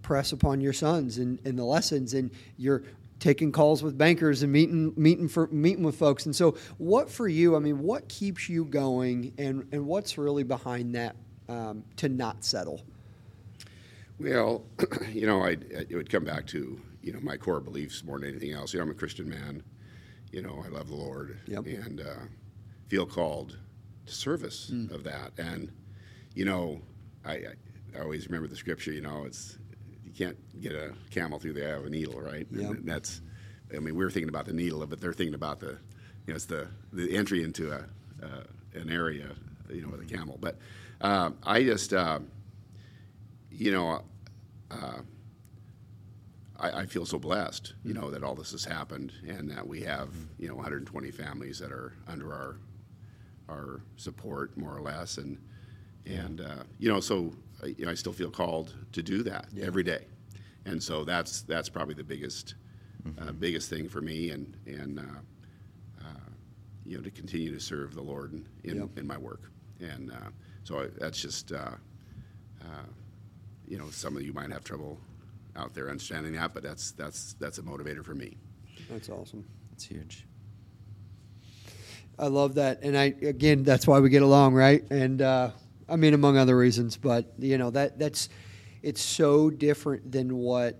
[0.03, 2.83] press upon your sons and, and the lessons and you're
[3.21, 6.27] taking calls with bankers and meeting meeting for meeting with folks.
[6.27, 7.55] And so, what for you?
[7.55, 11.15] I mean, what keeps you going, and and what's really behind that
[11.49, 12.83] um, to not settle?
[14.19, 14.65] Well,
[15.13, 18.29] you know, I it would come back to you know my core beliefs more than
[18.31, 18.73] anything else.
[18.73, 19.63] You know, I'm a Christian man.
[20.33, 21.67] You know, I love the Lord yep.
[21.67, 22.27] and uh,
[22.89, 23.59] feel called
[24.07, 24.91] to service mm.
[24.93, 25.33] of that.
[25.39, 25.73] And
[26.35, 26.81] you know,
[27.25, 27.33] I,
[27.97, 28.93] I always remember the scripture.
[28.93, 29.59] You know, it's
[30.05, 32.47] you can't get a camel through the eye of a needle, right?
[32.51, 32.71] Yep.
[32.71, 33.21] And that's,
[33.75, 35.79] I mean, we are thinking about the needle, but they're thinking about the,
[36.27, 37.85] you know, it's the the entry into a
[38.23, 38.45] uh,
[38.75, 39.31] an area,
[39.69, 40.39] you know, with a camel.
[40.41, 40.59] But
[41.01, 42.21] uh, I just, uh,
[43.51, 44.03] you know,
[44.71, 44.99] uh,
[46.61, 49.81] I, I, feel so blessed, you know, that all this has happened and that we
[49.83, 52.57] have, you know, 120 families that are under our
[53.49, 55.39] our support, more or less, and
[56.07, 57.35] and uh, you know, so
[57.65, 59.65] you know, I still feel called to do that yeah.
[59.67, 60.07] every day,
[60.65, 62.55] and so that's that's probably the biggest
[63.07, 63.29] mm-hmm.
[63.29, 66.31] uh, biggest thing for me, and and uh, uh,
[66.87, 68.89] you know to continue to serve the Lord in in, yep.
[68.97, 69.51] in my work,
[69.81, 70.31] and uh,
[70.65, 71.73] so I, that's just uh,
[72.63, 72.87] uh,
[73.67, 74.99] you know some of you might have trouble
[75.57, 78.37] out there understanding that, but that's that's that's a motivator for me.
[78.89, 79.45] That's awesome.
[79.71, 80.27] That's huge.
[82.19, 84.83] I love that, and I again, that's why we get along, right?
[84.91, 85.51] And uh,
[85.89, 88.29] I mean, among other reasons, but you know that that's
[88.83, 90.79] it's so different than what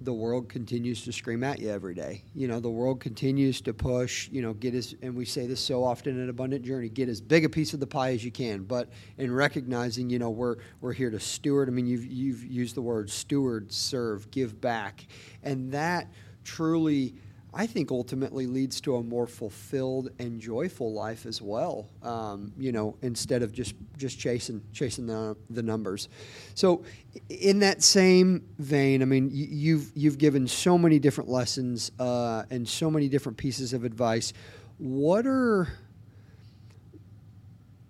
[0.00, 2.22] the world continues to scream at you every day.
[2.34, 5.60] You know, the world continues to push, you know, get as, and we say this
[5.60, 8.30] so often in Abundant Journey, get as big a piece of the pie as you
[8.30, 8.64] can.
[8.64, 8.88] But
[9.18, 11.68] in recognizing, you know, we're, we're here to steward.
[11.68, 15.06] I mean, you've, you've used the word steward, serve, give back.
[15.42, 16.12] And that
[16.44, 17.14] truly
[17.56, 21.88] I think ultimately leads to a more fulfilled and joyful life as well.
[22.02, 26.08] Um, you know, instead of just just chasing chasing the, the numbers.
[26.54, 26.84] So,
[27.28, 32.68] in that same vein, I mean, you've you've given so many different lessons uh, and
[32.68, 34.32] so many different pieces of advice.
[34.78, 35.68] What are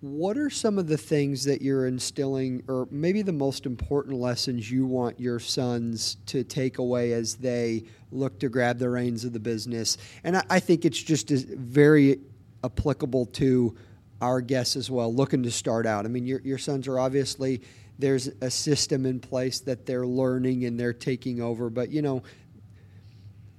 [0.05, 4.69] what are some of the things that you're instilling, or maybe the most important lessons
[4.69, 7.83] you want your sons to take away as they
[8.15, 9.97] look to grab the reins of the business?
[10.23, 12.19] And I, I think it's just very
[12.63, 13.75] applicable to
[14.21, 16.05] our guests as well, looking to start out.
[16.05, 17.61] I mean, your, your sons are obviously
[17.99, 22.23] there's a system in place that they're learning and they're taking over, but you know,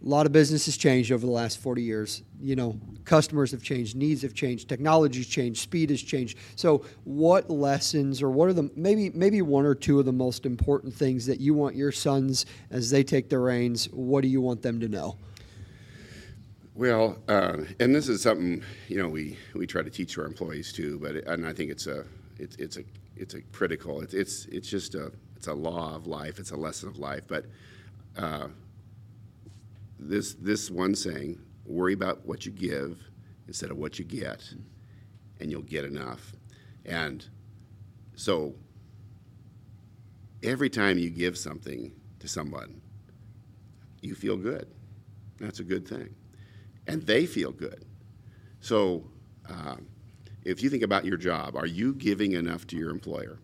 [0.04, 2.22] a lot of business has changed over the last 40 years.
[2.40, 6.38] You know, customers have changed, needs have changed, technology's changed, speed has changed.
[6.54, 10.44] So, what lessons, or what are the maybe maybe one or two of the most
[10.44, 13.86] important things that you want your sons as they take the reins?
[13.90, 15.16] What do you want them to know?
[16.74, 20.72] Well, uh, and this is something you know we, we try to teach our employees
[20.72, 22.04] too, but it, and I think it's a
[22.38, 22.84] it's, it's a
[23.16, 24.02] it's a critical.
[24.02, 26.38] It's it's it's just a it's a law of life.
[26.38, 27.46] It's a lesson of life, but.
[28.18, 28.48] Uh,
[29.98, 32.98] this this one saying, worry about what you give
[33.46, 34.42] instead of what you get,
[35.40, 36.32] and you'll get enough.
[36.84, 37.26] And
[38.14, 38.54] so
[40.42, 42.80] every time you give something to someone,
[44.00, 44.68] you feel good.
[45.38, 46.14] That's a good thing.
[46.86, 47.84] And they feel good.
[48.60, 49.10] So
[49.48, 49.86] um,
[50.44, 53.38] if you think about your job, are you giving enough to your employer?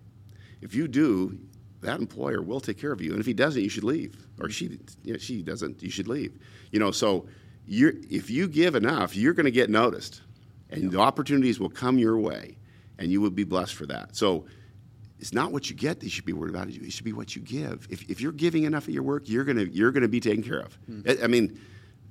[0.61, 1.38] If you do,
[1.83, 3.11] that employer will take care of you.
[3.11, 4.16] And if he doesn't, you should leave.
[4.41, 6.39] Or she, you know, she doesn't, you should leave.
[6.70, 7.26] You know, so
[7.66, 10.22] you're, if you give enough, you're going to get noticed,
[10.70, 12.57] and the opportunities will come your way,
[12.99, 14.16] and you will be blessed for that.
[14.16, 14.47] So
[15.18, 16.68] it's not what you get that you should be worried about.
[16.68, 17.87] It should be what you give.
[17.91, 20.20] If, if you're giving enough of your work, you're going to you're going to be
[20.20, 20.74] taken care of.
[20.87, 21.01] Hmm.
[21.07, 21.61] I, I mean,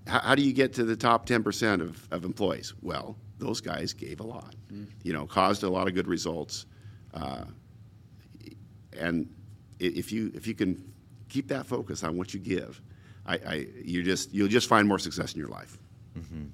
[0.07, 2.73] how, how, do you get to the top 10% of, of employees?
[2.81, 4.85] Well, those guys gave a lot, hmm.
[5.03, 6.65] you know, caused a lot of good results.
[7.13, 7.43] Uh,
[8.97, 9.29] and
[9.87, 10.93] if you if you can
[11.29, 12.81] keep that focus on what you give,
[13.25, 15.77] I, I you just you'll just find more success in your life.
[16.17, 16.45] Mm-hmm.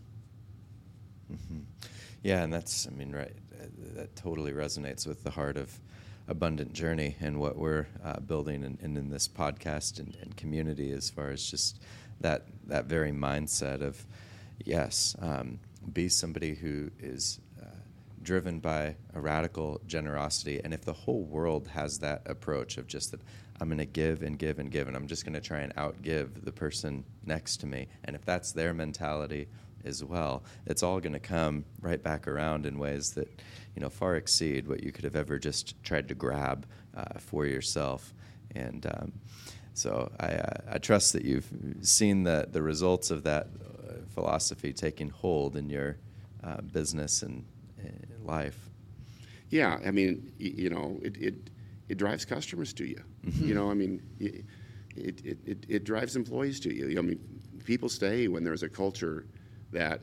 [2.28, 5.80] Yeah, and that's, I mean, right, uh, that totally resonates with the heart of
[6.28, 10.92] Abundant Journey and what we're uh, building and, and in this podcast and, and, community
[10.92, 11.82] as far as just
[12.20, 14.06] that, that very mindset of,
[14.66, 15.60] yes, um,
[15.94, 17.40] be somebody who is
[18.28, 20.60] driven by a radical generosity.
[20.62, 23.22] And if the whole world has that approach of just that,
[23.62, 25.74] I'm going to give and give and give, and I'm just going to try and
[25.76, 27.88] outgive the person next to me.
[28.04, 29.48] And if that's their mentality,
[29.86, 33.30] as well, it's all going to come right back around in ways that
[33.74, 36.66] you know far exceed what you could have ever just tried to grab
[36.98, 38.14] uh, for yourself.
[38.54, 39.14] And um,
[39.74, 41.48] so I, uh, I, trust that you've
[41.82, 45.98] seen the the results of that uh, philosophy taking hold in your
[46.44, 47.46] uh, business and
[48.28, 48.70] life.
[49.50, 51.50] Yeah, I mean, you know, it it,
[51.88, 53.02] it drives customers to you.
[53.26, 53.48] Mm-hmm.
[53.48, 54.02] You know, I mean.
[55.00, 56.98] It, it, it, it, drives employees to you.
[56.98, 57.20] I mean,
[57.66, 59.28] people stay when there's a culture
[59.72, 60.02] that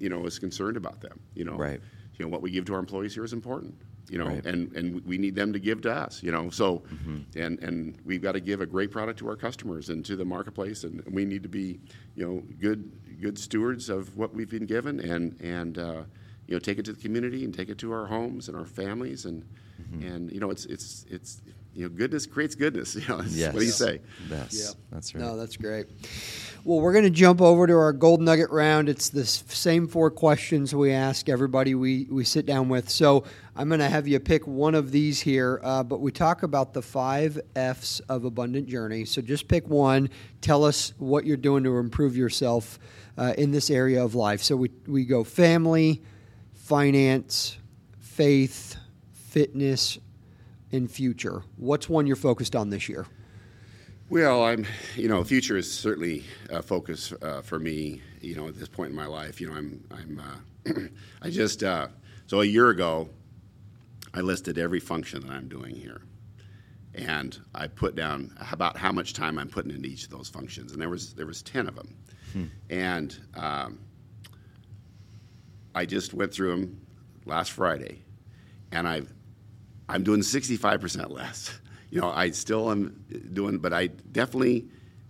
[0.00, 1.20] you know is concerned about them.
[1.34, 1.80] You know, right.
[2.18, 3.74] You know what we give to our employees here is important.
[4.08, 4.44] You know, right.
[4.44, 6.22] and and we need them to give to us.
[6.22, 7.38] You know, so mm-hmm.
[7.38, 10.24] and and we've got to give a great product to our customers and to the
[10.24, 11.80] marketplace, and we need to be
[12.14, 16.02] you know good good stewards of what we've been given, and and uh,
[16.46, 18.66] you know take it to the community and take it to our homes and our
[18.66, 19.44] families, and
[19.80, 20.06] mm-hmm.
[20.06, 21.40] and you know it's it's it's
[21.74, 22.94] you know, goodness creates goodness.
[23.04, 23.52] You know, yes.
[23.52, 24.00] what do you say?
[24.30, 24.80] Yes, yeah.
[24.90, 25.20] that's right.
[25.24, 25.86] No, that's great.
[26.64, 28.88] Well, we're going to jump over to our gold nugget round.
[28.88, 32.88] It's the same four questions we ask everybody we, we sit down with.
[32.88, 33.24] So
[33.54, 36.72] I'm going to have you pick one of these here, uh, but we talk about
[36.72, 39.04] the five F's of Abundant Journey.
[39.04, 40.08] So just pick one.
[40.40, 42.78] Tell us what you're doing to improve yourself
[43.18, 44.42] uh, in this area of life.
[44.42, 46.02] So we, we go family,
[46.64, 47.58] finance,
[47.98, 48.76] faith,
[49.12, 49.98] fitness,
[50.72, 51.42] and future.
[51.56, 53.06] What's one you're focused on this year?
[54.08, 58.00] Well, I'm, you know, future is certainly a focus uh, for me.
[58.22, 60.22] You know, at this point in my life, you know, I'm, I'm,
[60.66, 60.80] uh,
[61.22, 61.88] I just, uh,
[62.26, 63.10] so a year ago,
[64.14, 66.00] I listed every function that I'm doing here,
[66.94, 70.72] and I put down about how much time I'm putting into each of those functions,
[70.72, 71.96] and there was there was ten of them,
[72.32, 72.44] hmm.
[72.70, 73.80] and um,
[75.74, 76.80] I just went through them
[77.26, 78.02] last Friday,
[78.70, 79.12] and I've
[79.88, 81.58] I'm doing 65% less.
[81.90, 84.66] You know, I still am doing, but I definitely,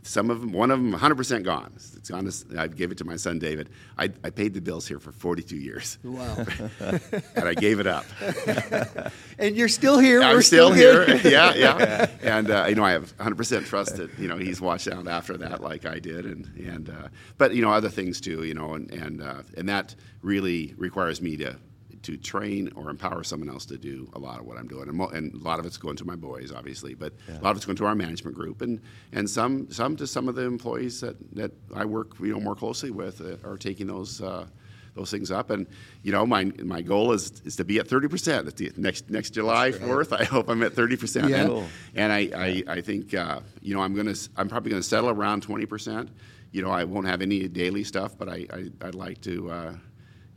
[0.07, 1.73] some of them, one of them, 100% gone.
[1.75, 2.27] It's gone.
[2.27, 3.71] To, I gave it to my son David.
[3.97, 5.99] I, I paid the bills here for 42 years.
[6.05, 6.45] Wow.
[6.81, 8.05] and I gave it up.
[9.39, 10.23] and you're still here.
[10.23, 11.17] I'm We're still, still here.
[11.25, 12.11] yeah, yeah.
[12.23, 15.39] And uh, you know, I have 100% trust that you know he's watched out after
[15.39, 18.45] that, like I did, and and uh, but you know other things too.
[18.45, 21.57] You know, and and uh, and that really requires me to
[22.05, 24.97] to train or empower someone else to do a lot of what I'm doing, and,
[24.97, 27.39] mo- and a lot of it's going to my boys, obviously, but yeah.
[27.39, 28.81] a lot of it's going to our management group, and
[29.13, 32.55] and some some to some of the employees that, that I work you know more
[32.55, 34.21] closely with uh, are taking those.
[34.21, 34.47] Uh,
[34.95, 35.51] those things up.
[35.51, 35.67] And
[36.03, 39.11] you know, my my goal is is to be at thirty percent at the next
[39.11, 40.13] next July Fourth.
[40.13, 41.31] I hope I'm at thirty percent.
[41.31, 41.43] Yeah.
[41.43, 45.11] And, and I, I, I think uh, you know I'm gonna I'm probably gonna settle
[45.11, 46.11] around twenty percent.
[46.53, 48.47] You know, I won't have any daily stuff, but I,
[48.81, 49.75] I would like to uh,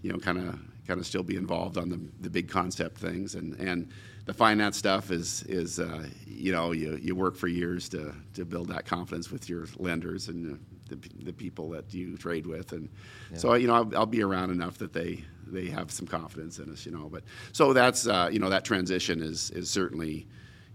[0.02, 3.36] you know kind of kind of still be involved on the, the big concept things.
[3.36, 3.90] And, and
[4.26, 8.46] the finance stuff is is uh, you know you, you work for years to, to
[8.46, 10.60] build that confidence with your lenders and
[10.90, 12.74] the, the people that you trade with.
[12.74, 12.90] And
[13.32, 13.38] yeah.
[13.38, 16.72] so you know I'll, I'll, be around enough that they they have some confidence in
[16.72, 17.10] us you know.
[17.10, 17.24] But
[17.54, 20.28] so that's uh, you know that transition is is certainly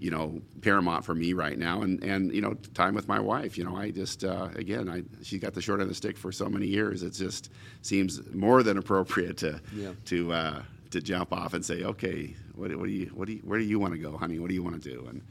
[0.02, 1.82] you know paramount for me right now.
[1.82, 5.02] And and you know time with my wife you know i just uh, again i
[5.22, 7.02] she got the short end of the stick for so many years.
[7.02, 7.50] It just
[7.82, 9.92] seems more than appropriate to yeah.
[10.06, 13.40] to uh, to jump off and say okay what, what do you what do you
[13.44, 14.40] where do you want to go honey?
[14.40, 15.06] What do you want to do?
[15.08, 15.22] And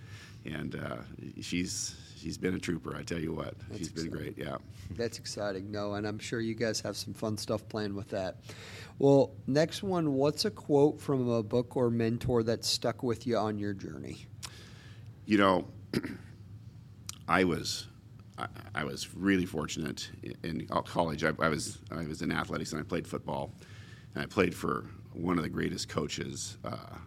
[0.55, 0.97] and uh,
[1.41, 3.55] she's she's been a trooper i tell you what.
[3.67, 4.11] That's she's exciting.
[4.11, 4.57] been great yeah.
[4.91, 8.38] That's exciting no and i'm sure you guys have some fun stuff planned with that.
[8.99, 13.38] Well next one what's a quote from a book or mentor that stuck with you
[13.38, 14.28] on your journey
[15.26, 15.67] you know,
[17.28, 17.88] I was
[18.38, 20.09] I, I, was really fortunate
[20.43, 21.24] in, college.
[21.24, 23.53] I, I, was I was in athletics and I played football,
[24.15, 26.97] and I played for one of the greatest coaches uh,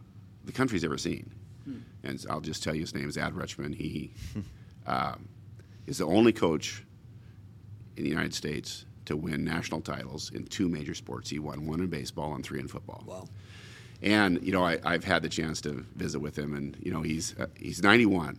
[0.45, 1.33] the country's ever seen.
[1.65, 1.79] Hmm.
[2.03, 3.75] And I'll just tell you his name is Ad Rutschman.
[3.75, 4.13] He
[4.87, 5.29] um,
[5.87, 6.85] is the only coach
[7.97, 11.31] in the United States to win national titles in two major sports.
[11.31, 13.05] He won one in baseball and three in football.
[13.07, 13.27] Wow.
[14.05, 17.01] And you know, I, have had the chance to visit with him, and you know,
[17.01, 18.39] he's uh, he's 91,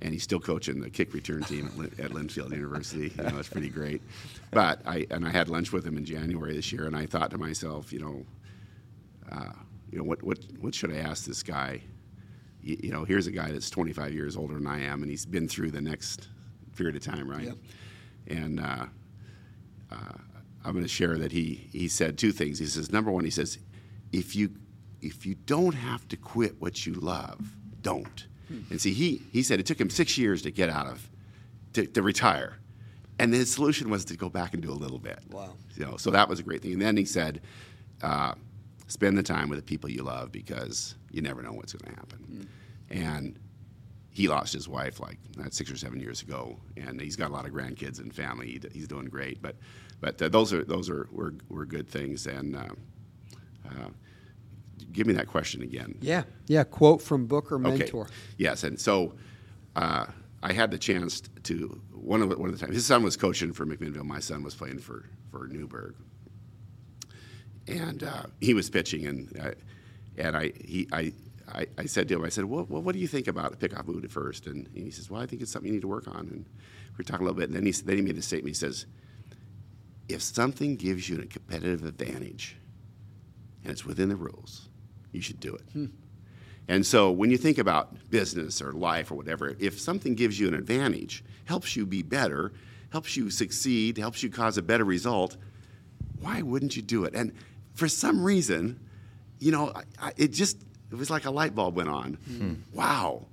[0.00, 1.68] and he's still coaching the kick return team
[1.98, 3.12] at, at Linfield University.
[3.16, 4.00] You know, it's pretty great.
[4.52, 7.32] But I and I had lunch with him in January this year, and I thought
[7.32, 8.24] to myself, you know,
[9.32, 9.52] uh,
[9.90, 11.80] you know, what what what should I ask this guy?
[12.62, 15.26] You, you, know, here's a guy that's 25 years older than I am, and he's
[15.26, 16.28] been through the next
[16.76, 17.46] period of time, right?
[17.46, 17.56] Yep.
[18.28, 18.86] And uh,
[19.90, 19.96] uh
[20.64, 22.60] I'm going to share that he he said two things.
[22.60, 23.58] He says, number one, he says,
[24.12, 24.50] if you
[25.04, 27.38] if you don't have to quit what you love,
[27.82, 28.26] don't.
[28.70, 31.08] And see, he he said it took him six years to get out of
[31.72, 32.58] to, to retire,
[33.18, 35.18] and his solution was to go back and do a little bit.
[35.30, 35.54] Wow.
[35.76, 36.72] You know, so that was a great thing.
[36.74, 37.40] And then he said,
[38.02, 38.34] uh,
[38.86, 42.00] spend the time with the people you love because you never know what's going to
[42.00, 42.48] happen.
[42.90, 43.38] And
[44.10, 47.32] he lost his wife like uh, six or seven years ago, and he's got a
[47.32, 48.46] lot of grandkids and family.
[48.46, 49.56] He, he's doing great, but
[50.00, 52.26] but uh, those are those are were, were good things.
[52.26, 52.68] And uh,
[53.66, 53.88] uh,
[54.94, 55.98] give me that question again.
[56.00, 56.64] Yeah, yeah.
[56.64, 58.04] Quote from book or mentor.
[58.04, 58.12] Okay.
[58.38, 59.14] Yes, and so
[59.76, 60.06] uh,
[60.42, 63.16] I had the chance to one of the, one of the times his son was
[63.16, 64.04] coaching for McMinnville.
[64.04, 65.94] My son was playing for for Newberg,
[67.68, 69.50] and uh, he was pitching, and uh,
[70.16, 71.12] and I he I.
[71.46, 73.56] I, I said to him, I said, well, well, what do you think about a
[73.56, 74.46] pickoff mood at first?
[74.46, 76.20] And, he says, well, I think it's something you need to work on.
[76.20, 78.56] And we were talking a little bit, and then he, then he made a statement.
[78.56, 78.86] He says,
[80.08, 82.56] if something gives you a competitive advantage,
[83.62, 84.70] and it's within the rules,
[85.14, 85.88] you should do it.
[86.66, 90.48] And so when you think about business or life or whatever, if something gives you
[90.48, 92.52] an advantage, helps you be better,
[92.90, 95.36] helps you succeed, helps you cause a better result,
[96.20, 97.14] why wouldn't you do it?
[97.14, 97.32] And
[97.74, 98.80] for some reason,
[99.40, 100.56] you know, I, I, it just
[100.90, 102.14] it was like a light bulb went on.
[102.14, 102.54] Hmm.
[102.72, 103.26] Wow,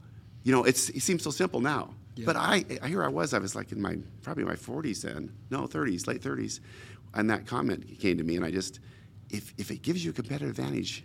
[0.44, 1.94] you know, it's, it seems so simple now.
[2.26, 5.32] But I, I here I was, I was like in my probably my 40s then,
[5.50, 6.60] no 30s, late 30s,
[7.14, 8.80] and that comment came to me, and I just,
[9.30, 11.04] if if it gives you a competitive advantage,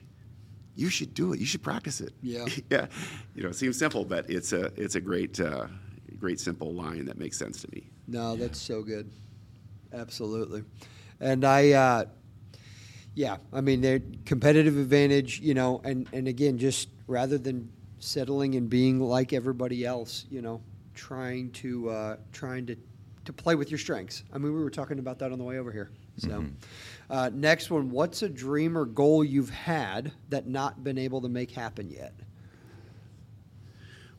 [0.76, 1.40] you should do it.
[1.40, 2.12] You should practice it.
[2.22, 2.46] Yeah.
[2.70, 2.86] yeah.
[3.34, 5.66] You know, it seems simple, but it's a it's a great uh,
[6.18, 7.88] great simple line that makes sense to me.
[8.06, 9.10] No, that's so good.
[9.92, 10.64] Absolutely.
[11.20, 12.04] And I, uh,
[13.14, 18.54] yeah, I mean, they're competitive advantage, you know, and, and again, just rather than settling
[18.54, 20.60] and being like everybody else, you know,
[20.94, 22.76] trying to, uh, trying to,
[23.24, 24.22] to play with your strengths.
[24.32, 25.90] I mean, we were talking about that on the way over here.
[26.18, 26.44] So,
[27.10, 31.28] uh, next one, what's a dream or goal you've had that not been able to
[31.28, 32.14] make happen yet?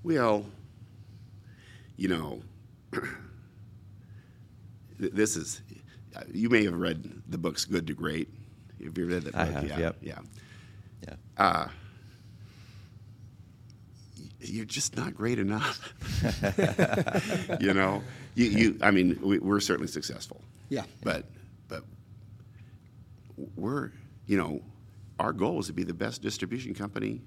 [0.04, 0.46] Well,
[1.96, 2.42] you know,
[5.00, 5.62] this is
[6.16, 8.30] uh, you may have read the books Good to Great.
[8.84, 9.42] Have you read that book?
[9.42, 9.80] I have, Yeah.
[9.80, 9.98] yep.
[10.02, 10.20] Yeah.
[11.08, 11.16] Yeah.
[11.38, 11.68] Uh,
[14.40, 15.94] you're just not great enough.
[17.60, 18.04] you know,
[18.36, 20.42] you, you I mean, we, we're certainly successful.
[20.70, 20.84] Yeah.
[21.04, 21.26] But
[23.56, 23.92] we're,
[24.26, 24.62] you know,
[25.20, 27.22] our goal is to be the best distribution company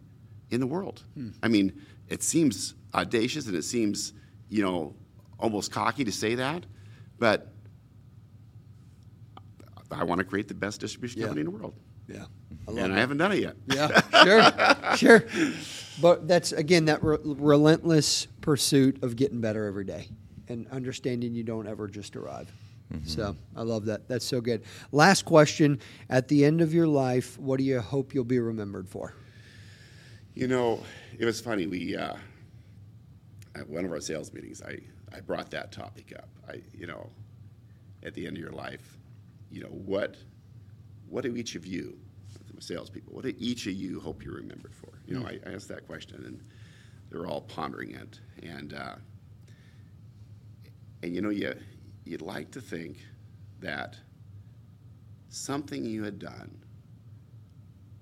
[0.51, 1.03] in the world.
[1.15, 1.31] Hmm.
[1.43, 4.13] I mean, it seems audacious and it seems,
[4.49, 4.95] you know,
[5.39, 6.67] almost cocky to say that,
[7.19, 7.53] but
[9.91, 11.27] I want to create the best distribution Yeah.
[11.29, 11.75] company in the world.
[12.09, 12.25] Yeah.
[12.67, 13.57] and I haven't done it yet.
[13.67, 14.01] Yeah,
[14.97, 15.25] sure, sure.
[16.01, 20.09] But that's again that re- relentless pursuit of getting better every day
[20.49, 22.51] and understanding you don't ever just arrive.
[23.05, 24.09] So I love that.
[24.09, 24.63] That's so good.
[24.93, 28.89] Last question: At the end of your life, what do you hope you'll be remembered
[28.89, 29.15] for?
[30.35, 30.83] You know,
[31.19, 31.67] it was funny.
[31.67, 32.15] We uh,
[33.55, 34.79] at one of our sales meetings, I,
[35.15, 36.29] I brought that topic up.
[36.49, 37.11] I, you know,
[38.03, 38.99] at the end of your life,
[39.51, 40.17] you know, what
[41.09, 41.99] what do each of you,
[42.55, 44.91] the salespeople, what do each of you hope you're remembered for?
[45.07, 46.41] You know, I, I asked that question, and
[47.11, 48.21] they're all pondering it.
[48.43, 48.95] And uh,
[51.03, 51.55] and you know, you
[52.11, 52.99] you'd like to think
[53.61, 53.97] that
[55.29, 56.51] something you had done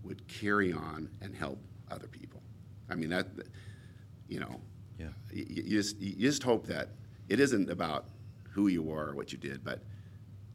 [0.02, 2.40] would carry on and help other people.
[2.88, 3.26] I mean that,
[4.26, 4.60] you know,
[4.98, 5.10] Yeah.
[5.30, 6.88] you, you just you just hope that
[7.28, 8.06] it isn't about
[8.50, 9.84] who you are or what you did, but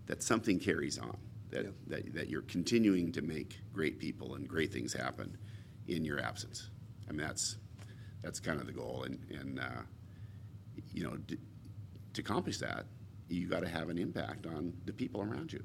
[0.08, 1.16] that something carries on.
[1.52, 1.72] That, Yeah.
[1.88, 5.38] that, that you're continuing to make great people and great things happen
[5.88, 6.70] in your absence.
[7.08, 7.58] I mean that's
[8.24, 9.82] that's kind of the goal, and and uh,
[10.92, 11.38] you know d-
[12.14, 12.86] to accomplish that,
[13.30, 15.64] you got to have an impact on the people around you.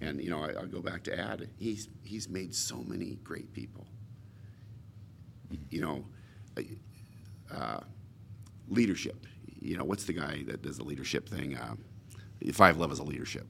[0.00, 1.48] And you know, I, I'll go back to Ad.
[1.58, 3.86] He's he's made so many great people.
[5.70, 6.04] You know,
[7.54, 7.80] uh,
[8.68, 9.26] leadership.
[9.60, 11.56] You know, what's the guy that does the leadership thing?
[11.56, 11.76] Uh,
[12.52, 13.46] five levels of leadership.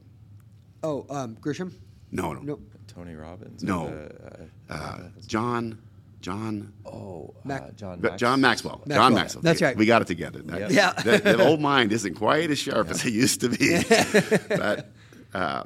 [0.83, 1.73] Oh, um, Grisham.
[2.11, 3.63] No, no, No, Tony Robbins.
[3.63, 3.89] No.
[3.89, 5.77] the, uh, Uh, John,
[6.21, 8.01] John, oh, Mac- uh, John.
[8.01, 8.81] Max- John Maxwell.
[8.85, 8.97] Maxwell.
[8.97, 9.41] John Maxwell.
[9.43, 9.77] That's right.
[9.77, 10.39] We got it together.
[10.41, 10.71] That, Yep.
[10.71, 10.93] Yeah.
[11.03, 13.81] that, that old mind isn't quite as sharp as it used to be.
[14.49, 14.91] but
[15.33, 15.63] uh,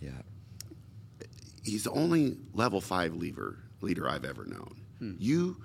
[0.00, 0.10] Yeah.
[1.62, 5.16] he's the only level five leader leader I've ever known.
[5.18, 5.56] You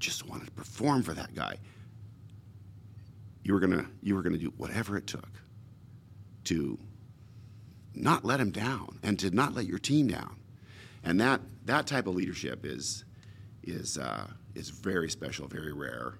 [0.00, 1.56] just wanted to perform for that guy.
[3.44, 5.28] You were gonna you were gonna do whatever it took
[6.44, 6.78] to
[7.94, 10.36] not let him down and to not let your team down.
[11.04, 13.04] And that that type of leadership is
[13.64, 16.14] is uh, is very special, very rare.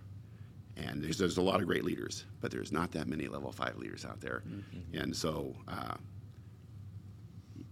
[0.77, 3.77] And there's there's a lot of great leaders, but there's not that many level five
[3.77, 4.43] leaders out there.
[4.95, 5.95] And so uh,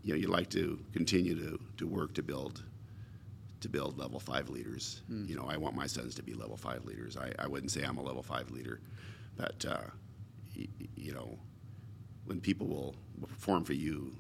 [0.03, 2.63] you know, you'd like to continue to, to work to build
[3.61, 5.03] to build level five leaders.
[5.29, 7.17] You know, I want my sons to be level five leaders.
[7.19, 8.81] I, I wouldn't say I'm a level five leader,
[9.37, 9.83] but uh,
[10.57, 10.67] y-
[10.97, 11.39] you know,
[12.25, 14.15] when people will, will perform for you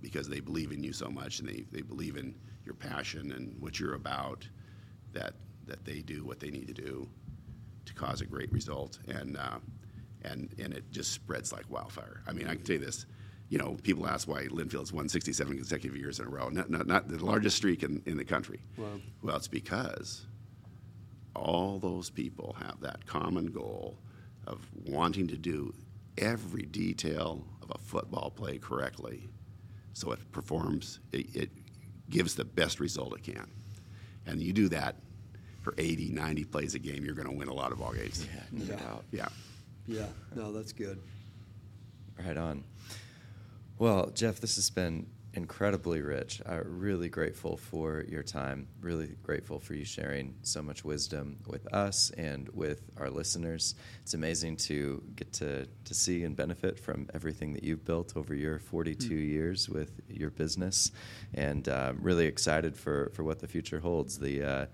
[0.00, 2.34] because they believe in you so much and they, they believe in
[2.64, 4.48] your passion and what you're about,
[5.16, 5.34] that
[5.66, 7.08] that they do what they need to do
[7.86, 9.58] to cause a great result, and uh,
[10.22, 12.22] and and it just spreads like wildfire.
[12.26, 13.06] I mean, I can tell you this.
[13.48, 16.48] You know, people ask why Linfield's won 67 consecutive years in a row.
[16.48, 18.58] Not, not, not the largest streak in, in the country.
[18.76, 18.86] Wow.
[19.22, 20.26] Well, it's because
[21.36, 23.98] all those people have that common goal
[24.48, 25.72] of wanting to do
[26.18, 29.28] every detail of a football play correctly
[29.96, 31.50] so it performs, it, it
[32.10, 33.50] gives the best result it can.
[34.26, 34.96] And you do that
[35.66, 38.24] for 80, 90 plays a game, you're going to win a lot of ball games.
[38.32, 38.76] Yeah, no Yeah.
[38.78, 39.04] doubt.
[39.10, 39.28] Yeah.
[39.88, 40.06] Yeah,
[40.36, 41.00] no, that's good.
[42.24, 42.62] Right on.
[43.76, 46.40] Well, Jeff, this has been incredibly rich.
[46.46, 48.68] I'm really grateful for your time.
[48.80, 53.74] Really grateful for you sharing so much wisdom with us and with our listeners.
[54.02, 58.36] It's amazing to get to, to see and benefit from everything that you've built over
[58.36, 60.92] your 42 years with your business,
[61.34, 64.16] and uh, really excited for, for what the future holds.
[64.20, 64.66] The uh,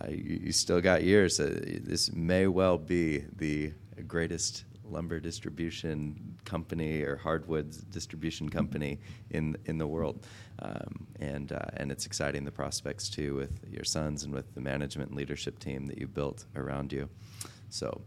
[0.00, 1.40] uh, you, you still got years.
[1.40, 3.72] Uh, this may well be the
[4.06, 8.98] greatest lumber distribution company or hardwood distribution company
[9.30, 10.26] in in the world,
[10.60, 14.60] um, and uh, and it's exciting the prospects too with your sons and with the
[14.60, 17.08] management and leadership team that you built around you.
[17.70, 18.02] So.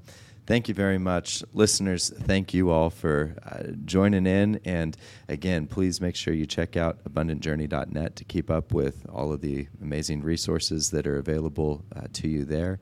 [0.50, 1.44] Thank you very much.
[1.54, 4.60] Listeners, thank you all for uh, joining in.
[4.66, 4.98] And
[5.28, 9.68] again, please make sure you check out abundantjourney.net to keep up with all of the
[9.80, 12.80] amazing resources that are available uh, to you there.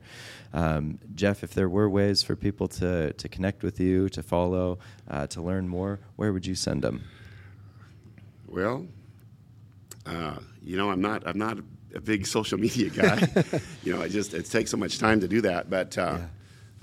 [0.54, 4.78] Um, Jeff, if there were ways for people to, to connect with you, to follow,
[5.10, 7.04] uh, to learn more, where would you send them?
[8.46, 8.86] Well,
[10.06, 11.58] uh, you know, I'm not I'm not
[11.94, 13.28] a big social media guy.
[13.82, 15.68] you know, it just it takes so much time to do that.
[15.68, 16.20] But uh,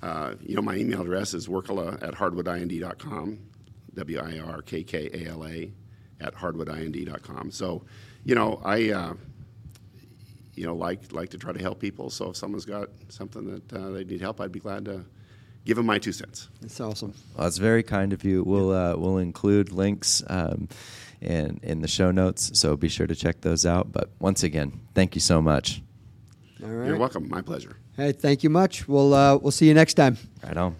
[0.02, 3.40] uh, you know, my email address is wirkkala at hardwoodind.com,
[3.96, 5.72] w i r k k a l a
[6.20, 7.52] at hardwoodind.com.
[7.52, 7.86] So,
[8.24, 8.92] you know, I.
[8.92, 9.14] Uh,
[10.56, 12.10] you know, like like to try to help people.
[12.10, 15.06] So if someone's got something that uh, they need help, I'd be glad to
[15.66, 16.50] give them my two cents.
[16.62, 17.14] That's awesome.
[17.36, 18.44] Well, that's very kind of you.
[18.44, 20.70] We'll uh, we'll include links um,
[21.22, 23.92] in in the show notes, so be sure to check those out.
[23.92, 25.82] But once again, thank you so much.
[26.64, 26.88] All right.
[26.88, 27.28] You're welcome.
[27.30, 27.78] My pleasure.
[27.98, 28.88] Hey, thank you much.
[28.88, 30.18] We'll uh, we'll see you next time.
[30.44, 30.76] Right on.